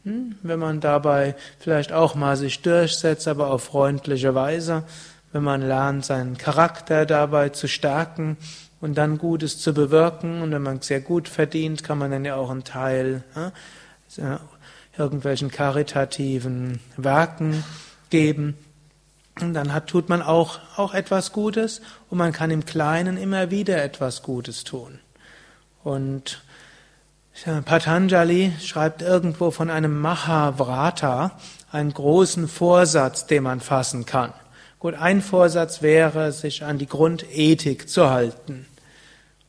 [0.03, 4.83] wenn man dabei vielleicht auch mal sich durchsetzt, aber auf freundliche Weise,
[5.31, 8.37] wenn man lernt, seinen Charakter dabei zu stärken,
[8.83, 10.41] und dann Gutes zu bewirken.
[10.41, 13.23] Und wenn man sehr gut verdient, kann man dann ja auch einen Teil
[14.17, 14.41] ja,
[14.97, 17.63] irgendwelchen karitativen Werken
[18.09, 18.57] geben.
[19.39, 23.51] Und dann hat, tut man auch, auch etwas Gutes und man kann im Kleinen immer
[23.51, 24.99] wieder etwas Gutes tun.
[25.85, 26.43] Und
[27.65, 31.31] Patanjali schreibt irgendwo von einem Mahavrata,
[31.71, 34.33] einen großen Vorsatz, den man fassen kann.
[34.79, 38.65] Gut, ein Vorsatz wäre, sich an die Grundethik zu halten.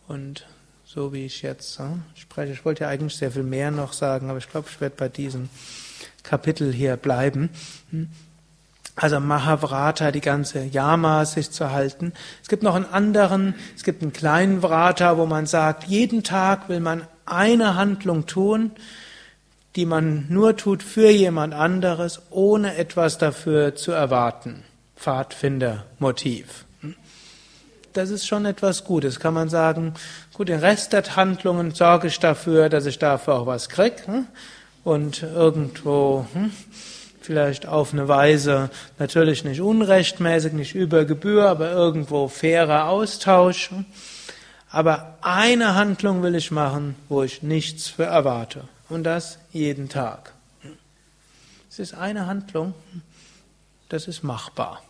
[0.08, 0.46] Und
[0.84, 1.80] so wie ich jetzt
[2.14, 4.96] spreche, ich wollte ja eigentlich sehr viel mehr noch sagen, aber ich glaube, ich werde
[4.96, 5.48] bei diesem
[6.22, 7.50] Kapitel hier bleiben.
[7.90, 8.08] Hm?
[8.96, 12.12] Also Mahavrata, die ganze Yama sich zu halten.
[12.42, 16.68] Es gibt noch einen anderen, es gibt einen kleinen Vrata, wo man sagt, jeden Tag
[16.68, 18.72] will man eine Handlung tun,
[19.76, 24.62] die man nur tut für jemand anderes, ohne etwas dafür zu erwarten.
[24.96, 26.64] Pfadfindermotiv
[27.94, 29.20] das ist schon etwas Gutes.
[29.20, 29.94] Kann man sagen,
[30.34, 34.26] gut, den Rest der Handlungen sorge ich dafür, dass ich dafür auch was krieg hm?
[34.82, 36.50] und irgendwo hm,
[37.20, 43.70] vielleicht auf eine Weise natürlich nicht unrechtmäßig, nicht über Gebühr, aber irgendwo fairer Austausch.
[43.70, 43.86] Hm?
[44.74, 48.64] Aber eine Handlung will ich machen, wo ich nichts für erwarte.
[48.88, 50.32] Und das jeden Tag.
[51.70, 52.74] Es ist eine Handlung,
[53.88, 54.82] das ist machbar.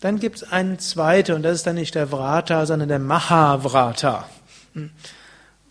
[0.00, 4.28] Dann gibt es einen zweiten, und das ist dann nicht der Vrata, sondern der Mahavrata.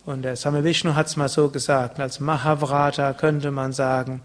[0.03, 4.21] Und der Same Vishnu hat es mal so gesagt, als Mahavrata könnte man sagen,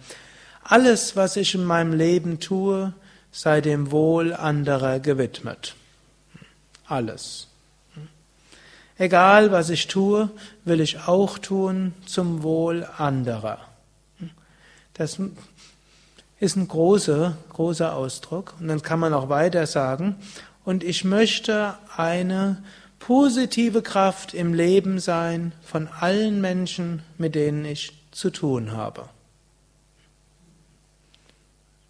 [0.65, 2.95] alles, was ich in meinem Leben tue,
[3.31, 5.75] sei dem Wohl anderer gewidmet.
[6.87, 7.52] Alles.
[8.99, 10.31] Egal, was ich tue,
[10.65, 13.59] will ich auch tun zum Wohl anderer.
[14.95, 15.19] Das
[16.41, 18.55] ist ein großer, großer Ausdruck.
[18.61, 20.17] Und dann kann man auch weiter sagen,
[20.65, 22.63] und ich möchte eine
[22.99, 29.09] positive Kraft im Leben sein von allen Menschen, mit denen ich zu tun habe.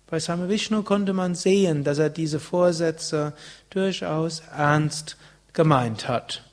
[0.07, 3.33] Bei Same Vishnu konnte man sehen, dass er diese Vorsätze
[3.71, 5.17] durchaus ernst
[5.53, 6.45] gemeint hat.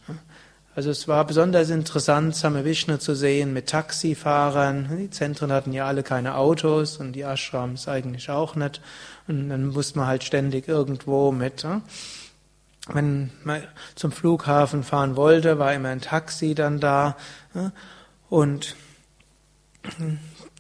[0.75, 4.97] Also es war besonders interessant, Same Vishnu zu sehen mit Taxifahrern.
[4.97, 8.79] Die Zentren hatten ja alle keine Autos und die Ashrams eigentlich auch nicht.
[9.27, 11.63] Und dann musste man halt ständig irgendwo mit.
[11.63, 11.82] Ne?
[12.88, 13.63] Wenn man
[13.95, 17.17] zum Flughafen fahren wollte, war immer ein Taxi dann da.
[17.53, 17.71] Ne?
[18.29, 18.75] Und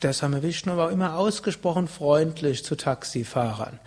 [0.01, 3.79] der Same Vishnu war immer ausgesprochen freundlich zu Taxifahrern.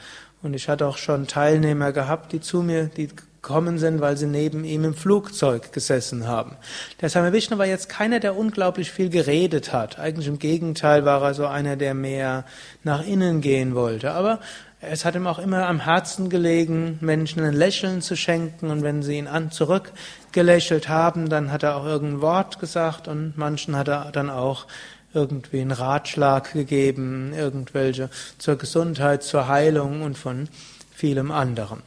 [0.42, 3.08] Und ich hatte auch schon Teilnehmer gehabt, die zu mir, die
[3.42, 6.56] gekommen sind, weil sie neben ihm im Flugzeug gesessen haben.
[7.00, 9.98] Der Same Vishnu war jetzt keiner, der unglaublich viel geredet hat.
[9.98, 12.44] Eigentlich im Gegenteil war er so einer, der mehr
[12.84, 14.12] nach innen gehen wollte.
[14.12, 14.38] Aber
[14.80, 18.70] es hat ihm auch immer am Herzen gelegen, Menschen ein Lächeln zu schenken.
[18.70, 23.36] Und wenn sie ihn an zurückgelächelt haben, dann hat er auch irgendein Wort gesagt und
[23.36, 24.68] manchen hat er dann auch
[25.14, 30.48] irgendwie einen Ratschlag gegeben, irgendwelche zur Gesundheit, zur Heilung und von
[30.94, 31.82] vielem anderem.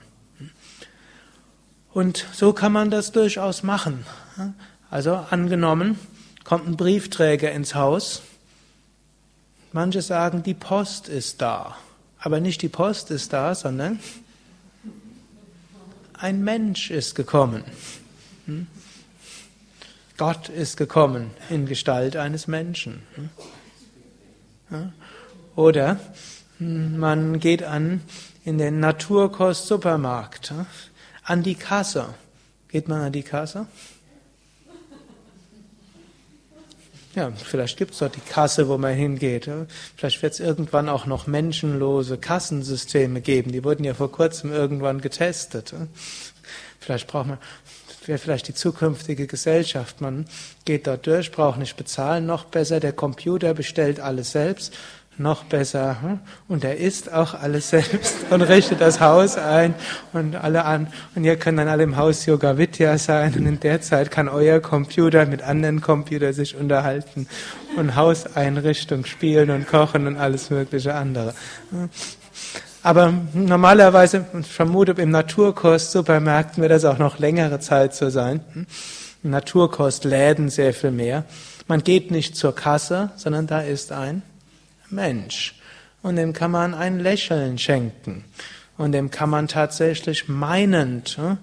[1.95, 4.05] Und so kann man das durchaus machen.
[4.91, 5.97] Also angenommen,
[6.43, 8.21] kommt ein Briefträger ins Haus.
[9.71, 11.77] Manche sagen, die Post ist da.
[12.19, 14.01] Aber nicht die Post ist da, sondern
[16.11, 17.63] ein Mensch ist gekommen.
[18.45, 18.67] Hm?
[20.17, 23.03] Gott ist gekommen in Gestalt eines Menschen.
[25.55, 25.97] Oder
[26.57, 28.01] hm, man geht an
[28.43, 30.53] in den Naturkost-Supermarkt,
[31.25, 32.13] an die Kasse.
[32.69, 33.67] Geht man an die Kasse?
[37.15, 39.49] Ja, vielleicht gibt es dort die Kasse, wo man hingeht.
[39.95, 43.53] Vielleicht wird es irgendwann auch noch menschenlose Kassensysteme geben.
[43.53, 45.73] Die wurden ja vor kurzem irgendwann getestet.
[46.79, 47.37] Vielleicht braucht man,
[48.05, 50.01] wäre vielleicht die zukünftige Gesellschaft.
[50.01, 50.25] Man
[50.65, 52.81] geht dort durch, braucht nicht bezahlen, noch besser.
[52.81, 54.73] Der Computer bestellt alles selbst
[55.17, 56.01] noch besser.
[56.01, 56.19] Hm?
[56.47, 59.73] Und er isst auch alles selbst und richtet das Haus ein
[60.13, 60.87] und alle an.
[61.15, 64.27] Und ihr könnt dann alle im Haus Yoga Vidya sein und in der Zeit kann
[64.27, 67.27] euer Computer mit anderen Computern sich unterhalten
[67.77, 71.33] und Hauseinrichtung spielen und kochen und alles mögliche andere.
[71.71, 71.89] Hm?
[72.83, 78.41] Aber normalerweise, ich vermute, im Naturkost-Supermärkten wird das auch noch längere Zeit so sein.
[78.53, 78.67] Hm?
[79.23, 81.25] Naturkostläden sehr viel mehr.
[81.67, 84.21] Man geht nicht zur Kasse, sondern da ist ein
[84.95, 85.59] Mensch.
[86.01, 88.23] Und dem kann man ein Lächeln schenken.
[88.77, 91.37] Und dem kann man tatsächlich meinend hm,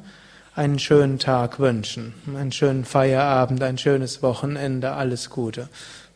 [0.55, 5.69] einen schönen Tag wünschen, einen schönen Feierabend, ein schönes Wochenende, alles Gute.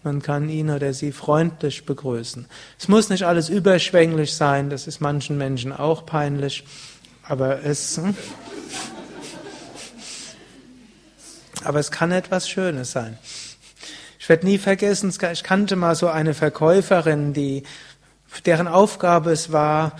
[0.03, 2.47] Man kann ihn oder sie freundlich begrüßen.
[2.78, 6.64] Es muss nicht alles überschwänglich sein, das ist manchen Menschen auch peinlich,
[7.22, 8.14] aber es, hm,
[11.64, 13.18] aber es kann etwas Schönes sein.
[14.26, 17.62] Ich werde nie vergessen, ich kannte mal so eine Verkäuferin, die,
[18.44, 19.92] deren Aufgabe es war,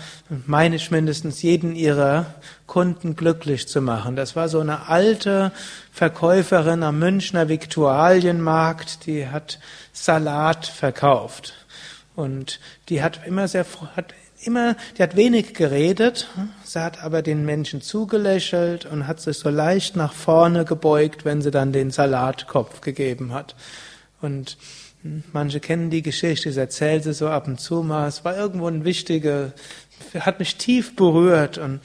[0.45, 2.25] meine ich mindestens, jeden ihrer
[2.65, 4.17] Kunden glücklich zu machen.
[4.17, 5.53] Das war so eine alte
[5.93, 9.59] Verkäuferin am Münchner Viktualienmarkt, die hat
[9.93, 11.53] Salat verkauft.
[12.13, 12.59] Und
[12.89, 13.65] die hat immer sehr,
[13.95, 16.27] hat immer, die hat wenig geredet,
[16.65, 21.41] sie hat aber den Menschen zugelächelt und hat sich so leicht nach vorne gebeugt, wenn
[21.41, 23.55] sie dann den Salatkopf gegeben hat.
[24.21, 24.57] Und
[25.31, 28.07] manche kennen die Geschichte, ich erzähle sie so ab und zu mal.
[28.07, 29.53] Es war irgendwo ein wichtiger,
[30.19, 31.57] hat mich tief berührt.
[31.57, 31.81] Und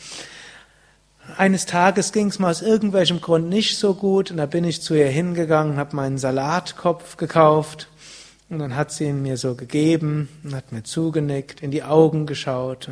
[1.37, 4.30] eines Tages ging es mal aus irgendwelchem Grund nicht so gut.
[4.30, 7.89] Und da bin ich zu ihr hingegangen, habe meinen Salatkopf gekauft.
[8.49, 12.26] Und dann hat sie ihn mir so gegeben und hat mir zugenickt, in die Augen
[12.26, 12.91] geschaut.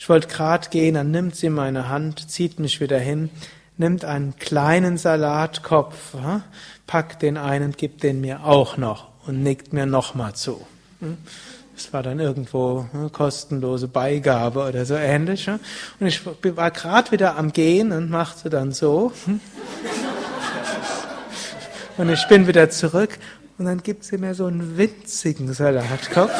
[0.00, 3.30] Ich wollte grad gehen, dann nimmt sie meine Hand, zieht mich wieder hin,
[3.76, 6.16] nimmt einen kleinen Salatkopf,
[6.86, 10.66] packt den einen, gibt den mir auch noch und nickt mir nochmal zu.
[11.00, 11.18] Hm?
[11.74, 15.48] Das war dann irgendwo eine kostenlose Beigabe oder so ähnlich.
[15.48, 19.12] Und ich war gerade wieder am Gehen und machte dann so.
[19.26, 19.40] Hm?
[21.98, 23.18] Und ich bin wieder zurück
[23.58, 26.30] und dann gibt sie mir so einen winzigen Salatkopf,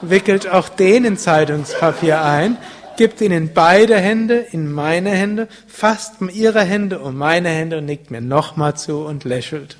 [0.00, 2.56] wickelt auch den in Zeitungspapier ein,
[2.96, 7.86] gibt ihn in beide Hände, in meine Hände, fasst ihre Hände um meine Hände und
[7.86, 9.76] nickt mir nochmal zu und lächelt.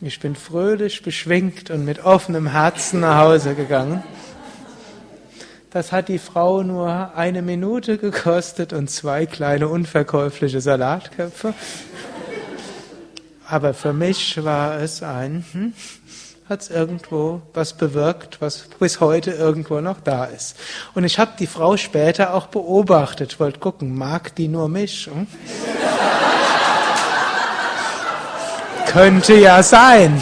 [0.00, 4.02] Ich bin fröhlich, beschwingt und mit offenem Herzen nach Hause gegangen.
[5.70, 11.54] Das hat die Frau nur eine Minute gekostet und zwei kleine unverkäufliche Salatköpfe.
[13.48, 15.72] Aber für mich war es ein, hm,
[16.48, 20.56] hat es irgendwo was bewirkt, was bis heute irgendwo noch da ist.
[20.94, 25.06] Und ich habe die Frau später auch beobachtet, wollte gucken, mag die nur mich?
[25.06, 25.26] Hm?
[28.86, 30.20] Könnte ja sein.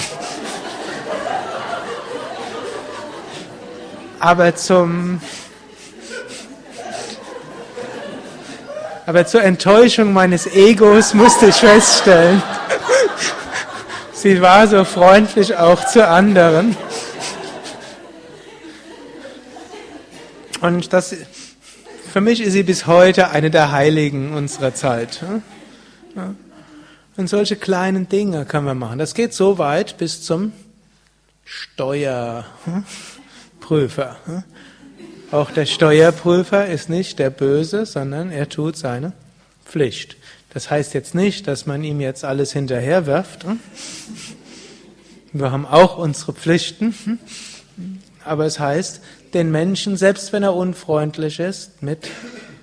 [4.20, 5.20] Aber zum
[9.04, 12.40] aber zur Enttäuschung meines Egos musste ich feststellen,
[14.22, 16.76] Sie war so freundlich auch zu anderen.
[20.60, 21.16] Und das,
[22.12, 25.24] für mich ist sie bis heute eine der Heiligen unserer Zeit.
[27.16, 29.00] Und solche kleinen Dinge können wir machen.
[29.00, 30.52] Das geht so weit bis zum
[31.44, 32.44] Steuerprüfer.
[35.32, 39.14] Auch der Steuerprüfer ist nicht der Böse, sondern er tut seine
[39.64, 40.16] Pflicht.
[40.52, 43.46] Das heißt jetzt nicht, dass man ihm jetzt alles hinterherwirft.
[45.32, 47.18] Wir haben auch unsere Pflichten.
[48.24, 49.00] Aber es heißt,
[49.32, 52.08] den Menschen, selbst wenn er unfreundlich ist, mit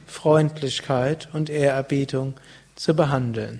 [0.05, 2.35] Freundlichkeit und Ehrerbietung
[2.75, 3.59] zu behandeln.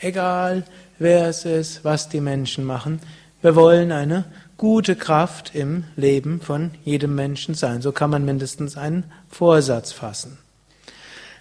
[0.00, 0.64] Egal,
[0.98, 3.00] wer es ist, was die Menschen machen.
[3.42, 4.24] Wir wollen eine
[4.56, 7.80] gute Kraft im Leben von jedem Menschen sein.
[7.80, 10.38] So kann man mindestens einen Vorsatz fassen.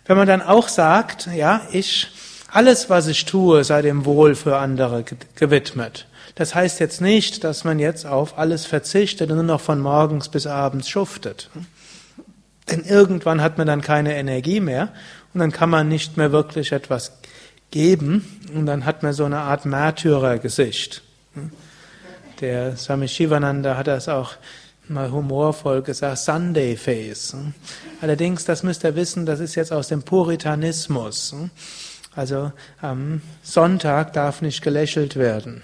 [0.05, 2.07] Wenn man dann auch sagt, ja, ich
[2.57, 5.05] alles, was ich tue, sei dem Wohl für andere
[5.35, 6.07] gewidmet.
[6.33, 10.27] Das heißt jetzt nicht, dass man jetzt auf alles verzichtet und nur noch von morgens
[10.29, 11.51] bis abends schuftet.
[12.67, 14.89] Denn irgendwann hat man dann keine Energie mehr
[15.35, 17.19] und dann kann man nicht mehr wirklich etwas
[17.69, 21.03] geben und dann hat man so eine Art Märtyrergesicht.
[22.41, 24.31] Der Swami Shivananda hat das auch
[24.87, 27.37] mal humorvoll gesagt, Sunday Face.
[28.01, 31.35] Allerdings, das müsst ihr wissen, das ist jetzt aus dem Puritanismus.
[32.17, 32.51] Also
[32.81, 35.61] am Sonntag darf nicht gelächelt werden.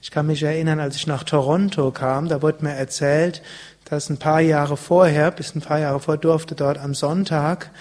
[0.00, 3.42] Ich kann mich erinnern, als ich nach Toronto kam, da wurde mir erzählt,
[3.86, 7.72] dass ein paar Jahre vorher, bis ein paar Jahre vor, durfte dort am Sonntag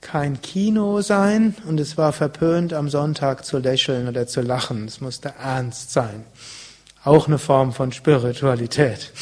[0.00, 4.86] kein Kino sein und es war verpönt, am Sonntag zu lächeln oder zu lachen.
[4.86, 6.24] Es musste ernst sein.
[7.04, 9.12] Auch eine Form von Spiritualität.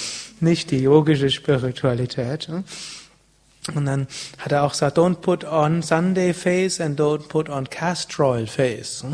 [0.41, 2.49] Nicht die yogische Spiritualität.
[3.75, 4.09] Und dann
[4.39, 9.05] hat er auch gesagt, don't put on Sunday face and don't put on castor face.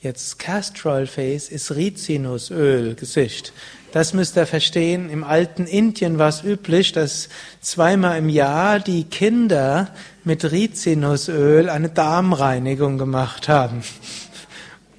[0.00, 3.52] Jetzt Castor Face ist Rizinusöl Gesicht.
[3.92, 5.10] Das müsst ihr verstehen.
[5.10, 7.28] Im alten Indien war es üblich, dass
[7.60, 9.88] zweimal im Jahr die Kinder
[10.22, 13.82] mit Rizinusöl eine Darmreinigung gemacht haben.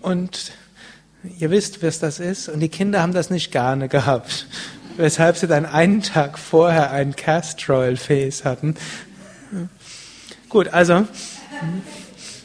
[0.02, 0.52] Und
[1.40, 2.50] ihr wisst, was das ist.
[2.50, 4.48] Und die Kinder haben das nicht gerne gehabt.
[4.98, 8.76] Weshalb sie dann einen Tag vorher ein Castor Face hatten.
[10.50, 11.06] Gut, also.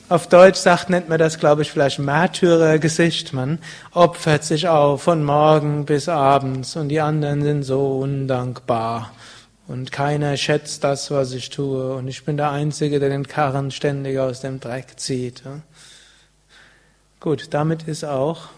[0.08, 3.32] Auf Deutsch sagt, nennt man das, glaube ich, vielleicht Märtyrergesicht.
[3.32, 3.58] Man
[3.92, 9.12] opfert sich auf von morgen bis abends und die anderen sind so undankbar.
[9.68, 11.94] Und keiner schätzt das, was ich tue.
[11.94, 15.42] Und ich bin der Einzige, der den Karren ständig aus dem Dreck zieht.
[17.20, 18.48] Gut, damit ist auch,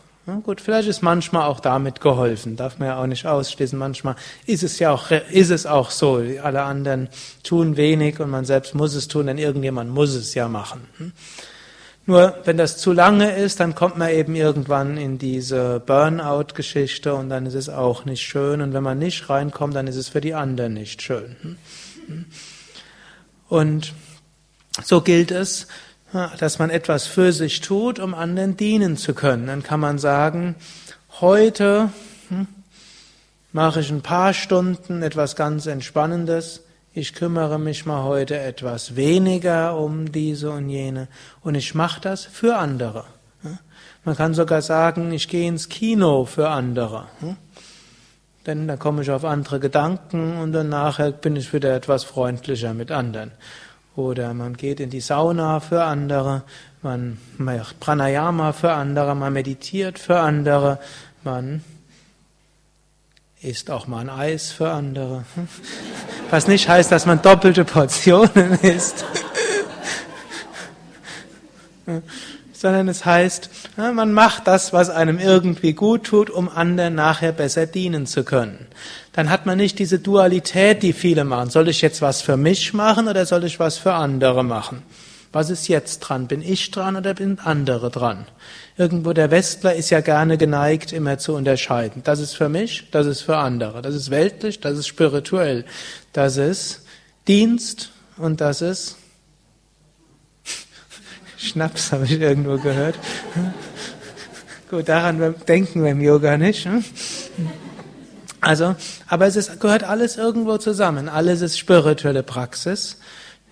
[0.42, 2.56] gut, vielleicht ist manchmal auch damit geholfen.
[2.56, 3.78] Darf man ja auch nicht ausschließen.
[3.78, 4.16] Manchmal
[4.46, 6.22] ist es ja auch, ist es auch so.
[6.42, 7.08] Alle anderen
[7.42, 10.88] tun wenig und man selbst muss es tun, denn irgendjemand muss es ja machen.
[10.96, 11.12] Hm?
[12.06, 17.30] Nur wenn das zu lange ist, dann kommt man eben irgendwann in diese Burnout-Geschichte und
[17.30, 18.60] dann ist es auch nicht schön.
[18.60, 21.36] Und wenn man nicht reinkommt, dann ist es für die anderen nicht schön.
[21.42, 21.56] Hm?
[22.06, 22.24] Hm?
[23.48, 23.92] Und
[24.82, 25.68] so gilt es,
[26.38, 29.48] dass man etwas für sich tut, um anderen dienen zu können.
[29.48, 30.54] Dann kann man sagen,
[31.20, 31.90] heute
[32.28, 32.46] hm,
[33.52, 36.62] mache ich ein paar Stunden etwas ganz Entspannendes
[36.96, 41.08] ich kümmere mich mal heute etwas weniger um diese und jene
[41.42, 43.04] und ich mache das für andere.
[44.04, 47.06] Man kann sogar sagen, ich gehe ins Kino für andere.
[48.46, 52.74] Denn dann komme ich auf andere Gedanken und dann nachher bin ich wieder etwas freundlicher
[52.74, 53.32] mit anderen.
[53.96, 56.42] Oder man geht in die Sauna für andere,
[56.82, 60.80] man macht Pranayama für andere, man meditiert für andere,
[61.22, 61.62] man
[63.40, 65.24] isst auch mal ein Eis für andere.
[66.30, 69.04] Was nicht heißt, dass man doppelte Portionen isst.
[72.52, 77.66] Sondern es heißt, man macht das, was einem irgendwie gut tut, um anderen nachher besser
[77.66, 78.66] dienen zu können.
[79.14, 81.48] Dann hat man nicht diese Dualität, die viele machen.
[81.48, 84.82] Soll ich jetzt was für mich machen oder soll ich was für andere machen?
[85.30, 86.26] Was ist jetzt dran?
[86.26, 88.26] Bin ich dran oder bin andere dran?
[88.76, 92.02] Irgendwo der Westler ist ja gerne geneigt, immer zu unterscheiden.
[92.04, 93.82] Das ist für mich, das ist für andere.
[93.82, 95.64] Das ist weltlich, das ist spirituell.
[96.12, 96.84] Das ist
[97.28, 98.96] Dienst und das ist
[101.36, 102.96] Schnaps, habe ich irgendwo gehört.
[104.70, 106.68] Gut, daran denken wir im Yoga nicht.
[108.44, 108.76] Also,
[109.08, 111.08] aber es ist, gehört alles irgendwo zusammen.
[111.08, 112.98] Alles ist spirituelle Praxis.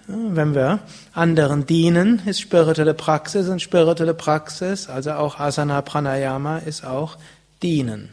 [0.07, 0.81] Wenn wir
[1.15, 7.17] anderen dienen, ist spirituelle Praxis und spirituelle Praxis, also auch Asana Pranayama, ist auch
[7.63, 8.11] dienen.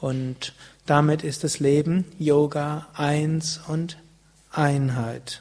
[0.00, 0.52] Und
[0.86, 3.96] damit ist das Leben Yoga eins und
[4.52, 5.40] Einheit.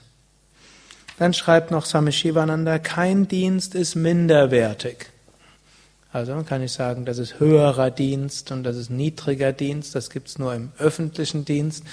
[1.20, 5.13] Dann schreibt noch Swami Shivananda, kein Dienst ist minderwertig.
[6.14, 10.38] Also kann ich sagen, das ist höherer Dienst und das ist niedriger Dienst, das gibt's
[10.38, 11.84] nur im öffentlichen Dienst.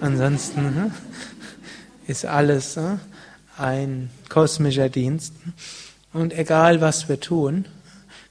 [0.00, 0.92] Ansonsten hm,
[2.08, 2.98] ist alles hm,
[3.56, 5.32] ein kosmischer Dienst.
[6.12, 7.66] Und egal was wir tun,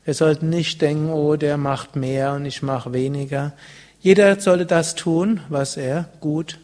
[0.04, 3.54] wir sollten nicht denken, oh, der macht mehr und ich mache weniger.
[4.02, 6.60] Jeder sollte das tun, was er gut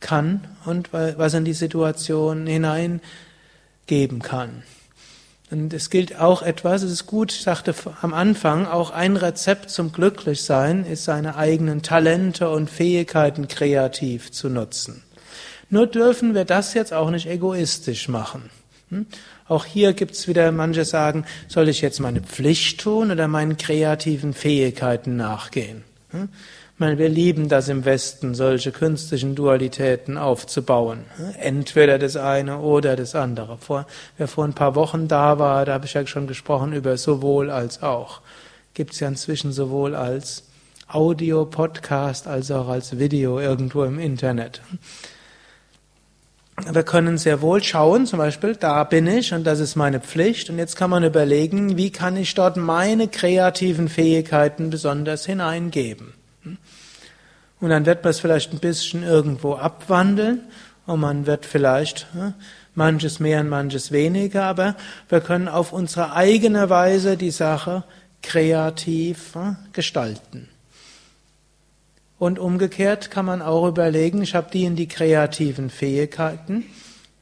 [0.00, 4.62] kann und was in die Situation hineingeben kann.
[5.50, 9.70] Und es gilt auch etwas, es ist gut, ich sagte am Anfang, auch ein Rezept
[9.70, 15.02] zum Glücklichsein ist, seine eigenen Talente und Fähigkeiten kreativ zu nutzen.
[15.68, 18.50] Nur dürfen wir das jetzt auch nicht egoistisch machen.
[18.90, 19.06] Hm?
[19.48, 24.34] Auch hier gibt's wieder, manche sagen, soll ich jetzt meine Pflicht tun oder meinen kreativen
[24.34, 25.82] Fähigkeiten nachgehen?
[26.80, 31.04] Meine, wir lieben das im Westen, solche künstlichen Dualitäten aufzubauen.
[31.38, 33.58] Entweder das eine oder das andere.
[33.58, 36.96] Vor, wer vor ein paar Wochen da war, da habe ich ja schon gesprochen über
[36.96, 38.22] sowohl als auch.
[38.72, 40.44] Gibt's ja inzwischen sowohl als
[40.88, 44.62] Audio, Podcast als auch als Video irgendwo im Internet.
[46.72, 50.48] wir können sehr wohl schauen, zum Beispiel, da bin ich und das ist meine Pflicht.
[50.48, 56.14] Und jetzt kann man überlegen, wie kann ich dort meine kreativen Fähigkeiten besonders hineingeben.
[56.44, 60.42] Und dann wird man es vielleicht ein bisschen irgendwo abwandeln
[60.86, 62.06] und man wird vielleicht
[62.74, 64.76] manches mehr und manches weniger, aber
[65.08, 67.84] wir können auf unsere eigene Weise die Sache
[68.22, 69.36] kreativ
[69.72, 70.48] gestalten.
[72.18, 76.64] Und umgekehrt kann man auch überlegen, ich habe die in die kreativen Fähigkeiten,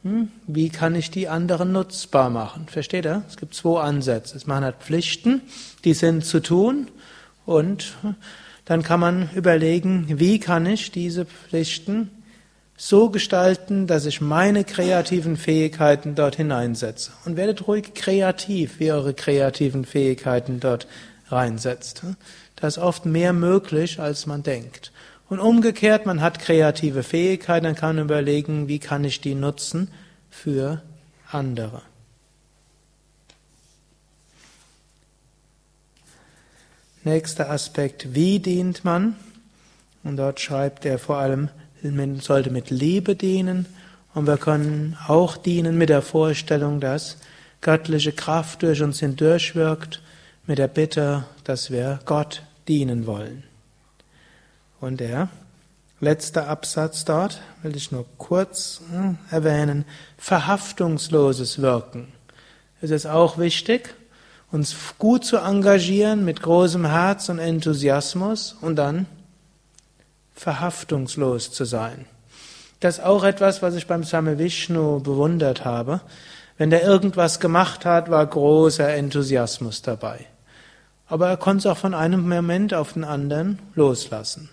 [0.03, 2.67] hm, wie kann ich die anderen nutzbar machen?
[2.69, 3.23] Versteht ihr?
[3.27, 4.39] Es gibt zwei Ansätze.
[4.45, 5.41] Man hat Pflichten,
[5.83, 6.87] die sind zu tun
[7.45, 7.95] und
[8.69, 12.11] dann kann man überlegen, wie kann ich diese Pflichten
[12.77, 17.11] so gestalten, dass ich meine kreativen Fähigkeiten dort hineinsetze.
[17.25, 20.85] Und werdet ruhig kreativ, wie eure kreativen Fähigkeiten dort
[21.29, 22.03] reinsetzt.
[22.57, 24.91] Da ist oft mehr möglich, als man denkt.
[25.29, 29.89] Und umgekehrt, man hat kreative Fähigkeiten, dann kann man überlegen, wie kann ich die nutzen
[30.29, 30.83] für
[31.31, 31.81] andere.
[37.09, 39.15] Nächster Aspekt, wie dient man?
[40.03, 41.49] Und dort schreibt er vor allem,
[41.81, 43.65] man sollte mit Liebe dienen
[44.13, 47.17] und wir können auch dienen mit der Vorstellung, dass
[47.61, 50.03] göttliche Kraft durch uns hindurchwirkt,
[50.45, 53.43] mit der Bitte, dass wir Gott dienen wollen.
[54.79, 55.29] Und der
[55.99, 59.83] letzte Absatz dort will ich nur kurz hm, erwähnen.
[60.19, 62.09] Verhaftungsloses Wirken.
[62.81, 63.95] Es ist auch wichtig,
[64.51, 69.05] uns gut zu engagieren mit großem Herz und Enthusiasmus und dann
[70.33, 72.05] verhaftungslos zu sein.
[72.79, 76.01] Das ist auch etwas, was ich beim Same Vishnu bewundert habe.
[76.57, 80.25] Wenn der irgendwas gemacht hat, war großer Enthusiasmus dabei.
[81.07, 84.49] Aber er konnte es auch von einem Moment auf den anderen loslassen.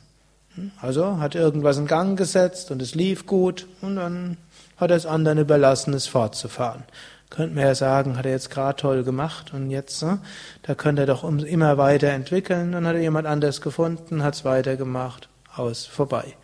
[0.80, 4.38] Also hat irgendwas in Gang gesetzt und es lief gut und dann
[4.76, 6.84] hat er es anderen überlassen, es fortzufahren.
[7.30, 10.20] Könnte man ja sagen, hat er jetzt gerade toll gemacht und jetzt, ne,
[10.62, 12.72] da könnte er doch immer weiter entwickeln.
[12.72, 16.34] Dann hat er jemand anders gefunden, hat es weitergemacht, aus, vorbei.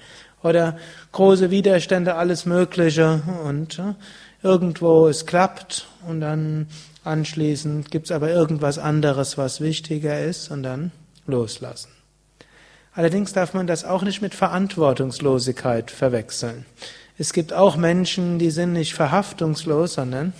[0.42, 0.76] Oder
[1.12, 3.94] große Widerstände, alles Mögliche und ne,
[4.42, 6.66] irgendwo es klappt und dann
[7.04, 10.92] Anschließend gibt es aber irgendwas anderes, was wichtiger ist und dann
[11.26, 11.90] loslassen.
[12.94, 16.64] Allerdings darf man das auch nicht mit Verantwortungslosigkeit verwechseln.
[17.18, 20.32] Es gibt auch Menschen, die sind nicht verhaftungslos, sondern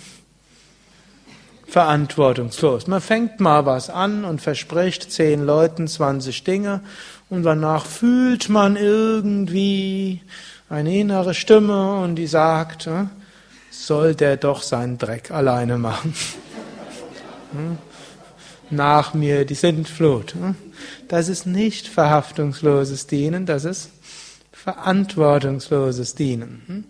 [1.73, 2.85] verantwortungslos.
[2.85, 6.81] Man fängt mal was an und verspricht zehn Leuten 20 Dinge
[7.31, 10.21] und danach fühlt man irgendwie
[10.69, 13.09] eine innere Stimme und die sagt, hm,
[13.71, 16.13] soll der doch seinen Dreck alleine machen.
[17.53, 17.77] Hm?
[18.71, 20.33] Nach mir die Sintflut.
[20.33, 20.55] Hm?
[21.07, 23.91] Das ist nicht verhaftungsloses Dienen, das ist
[24.51, 26.85] verantwortungsloses Dienen.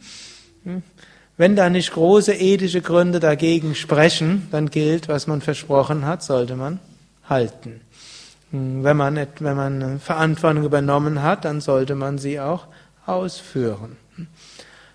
[1.33, 1.37] Hm?
[1.37, 6.55] Wenn da nicht große ethische Gründe dagegen sprechen, dann gilt, was man versprochen hat, sollte
[6.55, 6.79] man
[7.27, 7.81] halten.
[8.51, 12.67] Wenn man, wenn man Verantwortung übernommen hat, dann sollte man sie auch
[13.05, 13.97] ausführen.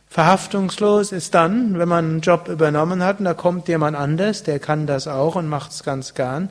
[0.09, 4.59] Verhaftungslos ist dann, wenn man einen Job übernommen hat und da kommt jemand anders, der
[4.59, 6.51] kann das auch und macht es ganz gern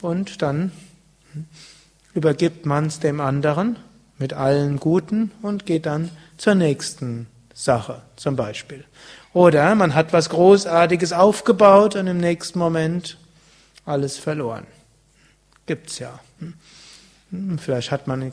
[0.00, 0.70] und dann
[2.14, 3.76] übergibt man es dem anderen
[4.18, 8.84] mit allen Guten und geht dann zur nächsten Sache zum Beispiel.
[9.32, 13.16] Oder man hat was Großartiges aufgebaut und im nächsten Moment
[13.86, 14.66] alles verloren.
[15.66, 16.20] Gibt's ja.
[17.30, 18.32] Hm, vielleicht hat man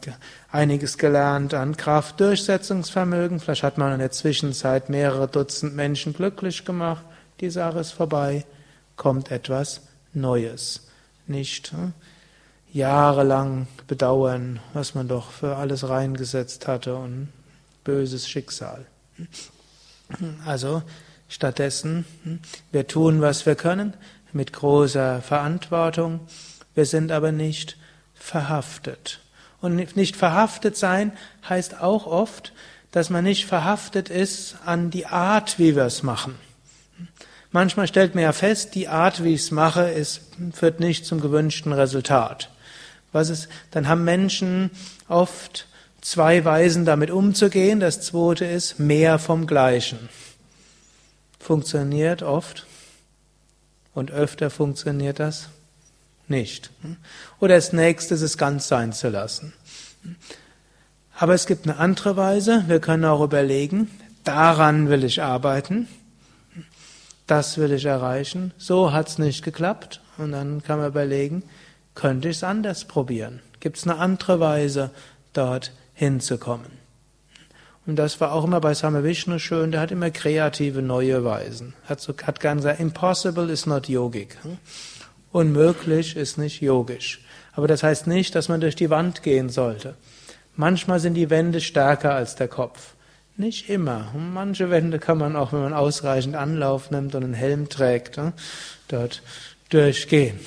[0.52, 7.04] einiges gelernt an Kraftdurchsetzungsvermögen, vielleicht hat man in der Zwischenzeit mehrere Dutzend Menschen glücklich gemacht,
[7.40, 8.46] die Sache ist vorbei,
[8.96, 9.82] kommt etwas
[10.14, 10.88] Neues.
[11.26, 11.94] Nicht hm,
[12.74, 17.30] jahrelang bedauern, was man doch für alles reingesetzt hatte und
[17.84, 18.86] böses Schicksal.
[20.46, 20.84] Also
[21.28, 22.40] stattdessen, hm,
[22.72, 23.94] wir tun, was wir können,
[24.34, 26.22] mit großer Verantwortung,
[26.76, 27.78] wir sind aber nicht
[28.14, 29.20] verhaftet.
[29.62, 31.12] Und nicht verhaftet sein
[31.48, 32.54] heißt auch oft,
[32.92, 36.36] dass man nicht verhaftet ist an die Art, wie wir es machen.
[37.52, 40.22] Manchmal stellt man ja fest, die Art, wie ich es mache, ist,
[40.54, 42.50] führt nicht zum gewünschten Resultat.
[43.12, 44.72] Was ist, dann haben Menschen
[45.10, 45.68] oft
[46.02, 47.80] zwei Weisen damit umzugehen.
[47.80, 50.10] Das zweite ist mehr vom Gleichen.
[51.40, 52.66] Funktioniert oft
[53.94, 55.50] und öfter funktioniert das
[56.28, 56.72] nicht.
[57.40, 59.54] Oder das nächste ist es ganz sein zu lassen.
[61.18, 62.64] Aber es gibt eine andere Weise.
[62.68, 63.92] Wir können auch überlegen,
[64.24, 65.88] daran will ich arbeiten.
[67.28, 68.54] Das will ich erreichen.
[68.58, 70.02] So hat es nicht geklappt.
[70.18, 71.44] Und dann kann man überlegen,
[71.96, 73.42] könnte ich es anders probieren?
[73.60, 74.92] Gibt es eine andere Weise,
[75.34, 75.72] dort
[76.02, 76.80] hinzukommen?
[77.86, 81.76] Und das war auch immer bei Same Vishnu schön, der hat immer kreative neue Weisen.
[81.86, 84.36] Hat, so, hat gern gesagt, impossible is not yogic.
[85.32, 87.22] Unmöglich ist nicht yogisch.
[87.54, 89.96] Aber das heißt nicht, dass man durch die Wand gehen sollte.
[90.56, 92.96] Manchmal sind die Wände stärker als der Kopf.
[93.38, 94.12] Nicht immer.
[94.16, 98.20] Manche Wände kann man auch, wenn man ausreichend Anlauf nimmt und einen Helm trägt,
[98.88, 99.22] dort
[99.70, 100.40] durchgehen.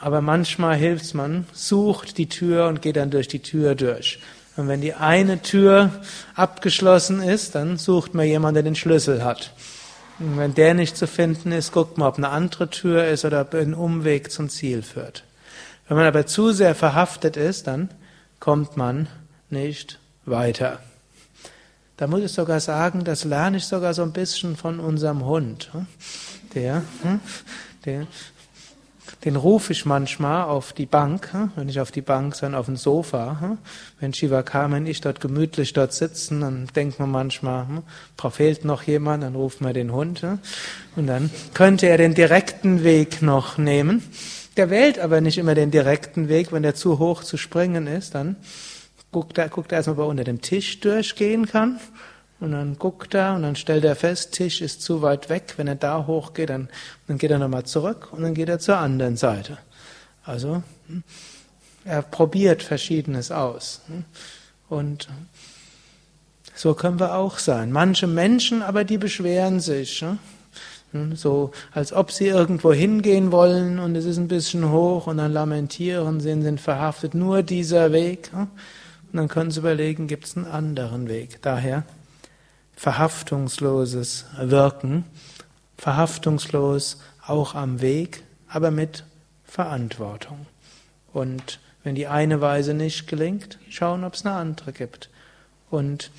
[0.00, 4.18] Aber manchmal hilft's man, sucht die Tür und geht dann durch die Tür durch.
[4.56, 5.90] Und wenn die eine Tür
[6.34, 9.52] abgeschlossen ist, dann sucht man jemanden, der den Schlüssel hat.
[10.18, 13.42] Und wenn der nicht zu finden ist, guckt man, ob eine andere Tür ist oder
[13.42, 15.24] ob ein Umweg zum Ziel führt.
[15.88, 17.90] Wenn man aber zu sehr verhaftet ist, dann
[18.38, 19.08] kommt man
[19.48, 20.80] nicht weiter.
[21.96, 25.70] Da muss ich sogar sagen, das lerne ich sogar so ein bisschen von unserem Hund.
[26.54, 26.82] Der,
[27.84, 28.06] der
[29.24, 31.52] den rufe ich manchmal auf die Bank, hm?
[31.56, 33.38] wenn ich auf die Bank, sondern auf dem Sofa.
[33.40, 33.58] Hm?
[33.98, 37.82] Wenn Shiva und ich dort gemütlich dort sitzen, dann denkt man manchmal, hm,
[38.30, 40.24] fehlt noch jemand, dann ruft man den Hund.
[40.96, 44.02] Und dann könnte er den direkten Weg noch nehmen.
[44.56, 48.14] Der wählt aber nicht immer den direkten Weg, wenn der zu hoch zu springen ist,
[48.14, 48.36] dann
[49.12, 51.78] guckt er, guckt er erstmal, ob er unter dem Tisch durchgehen kann.
[52.40, 55.54] Und dann guckt er und dann stellt er fest, Tisch ist zu weit weg.
[55.58, 56.70] Wenn er da hochgeht, dann,
[57.06, 59.58] dann geht er nochmal zurück und dann geht er zur anderen Seite.
[60.24, 61.02] Also, hm,
[61.84, 63.82] er probiert Verschiedenes aus.
[63.88, 64.04] Hm.
[64.70, 65.08] Und
[66.54, 67.72] so können wir auch sein.
[67.72, 70.02] Manche Menschen aber, die beschweren sich.
[70.92, 75.18] Hm, so, als ob sie irgendwo hingehen wollen und es ist ein bisschen hoch und
[75.18, 77.14] dann lamentieren sie, sind verhaftet.
[77.14, 78.30] Nur dieser Weg.
[78.32, 78.48] Und
[79.12, 81.42] dann können sie überlegen, gibt es einen anderen Weg.
[81.42, 81.84] Daher
[82.80, 85.04] verhaftungsloses Wirken,
[85.76, 89.04] verhaftungslos auch am Weg, aber mit
[89.44, 90.46] Verantwortung.
[91.12, 95.10] Und wenn die eine Weise nicht gelingt, schauen, ob es eine andere gibt.
[95.68, 96.10] Und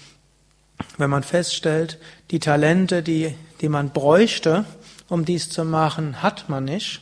[0.99, 1.97] wenn man feststellt,
[2.29, 4.65] die Talente, die, die man bräuchte,
[5.09, 7.01] um dies zu machen, hat man nicht,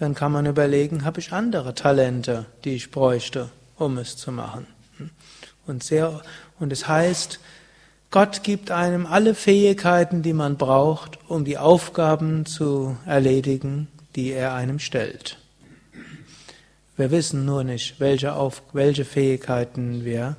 [0.00, 4.66] dann kann man überlegen, habe ich andere Talente, die ich bräuchte, um es zu machen.
[5.68, 6.20] Und sehr,
[6.58, 7.38] und es heißt,
[8.12, 14.52] Gott gibt einem alle Fähigkeiten, die man braucht, um die Aufgaben zu erledigen, die er
[14.52, 15.38] einem stellt.
[16.94, 20.36] Wir wissen nur nicht, welche, Auf welche Fähigkeiten wir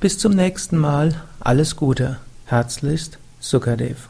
[0.00, 1.22] Bis zum nächsten Mal.
[1.40, 2.18] Alles Gute.
[2.46, 4.08] Herzlichst, Sukadev.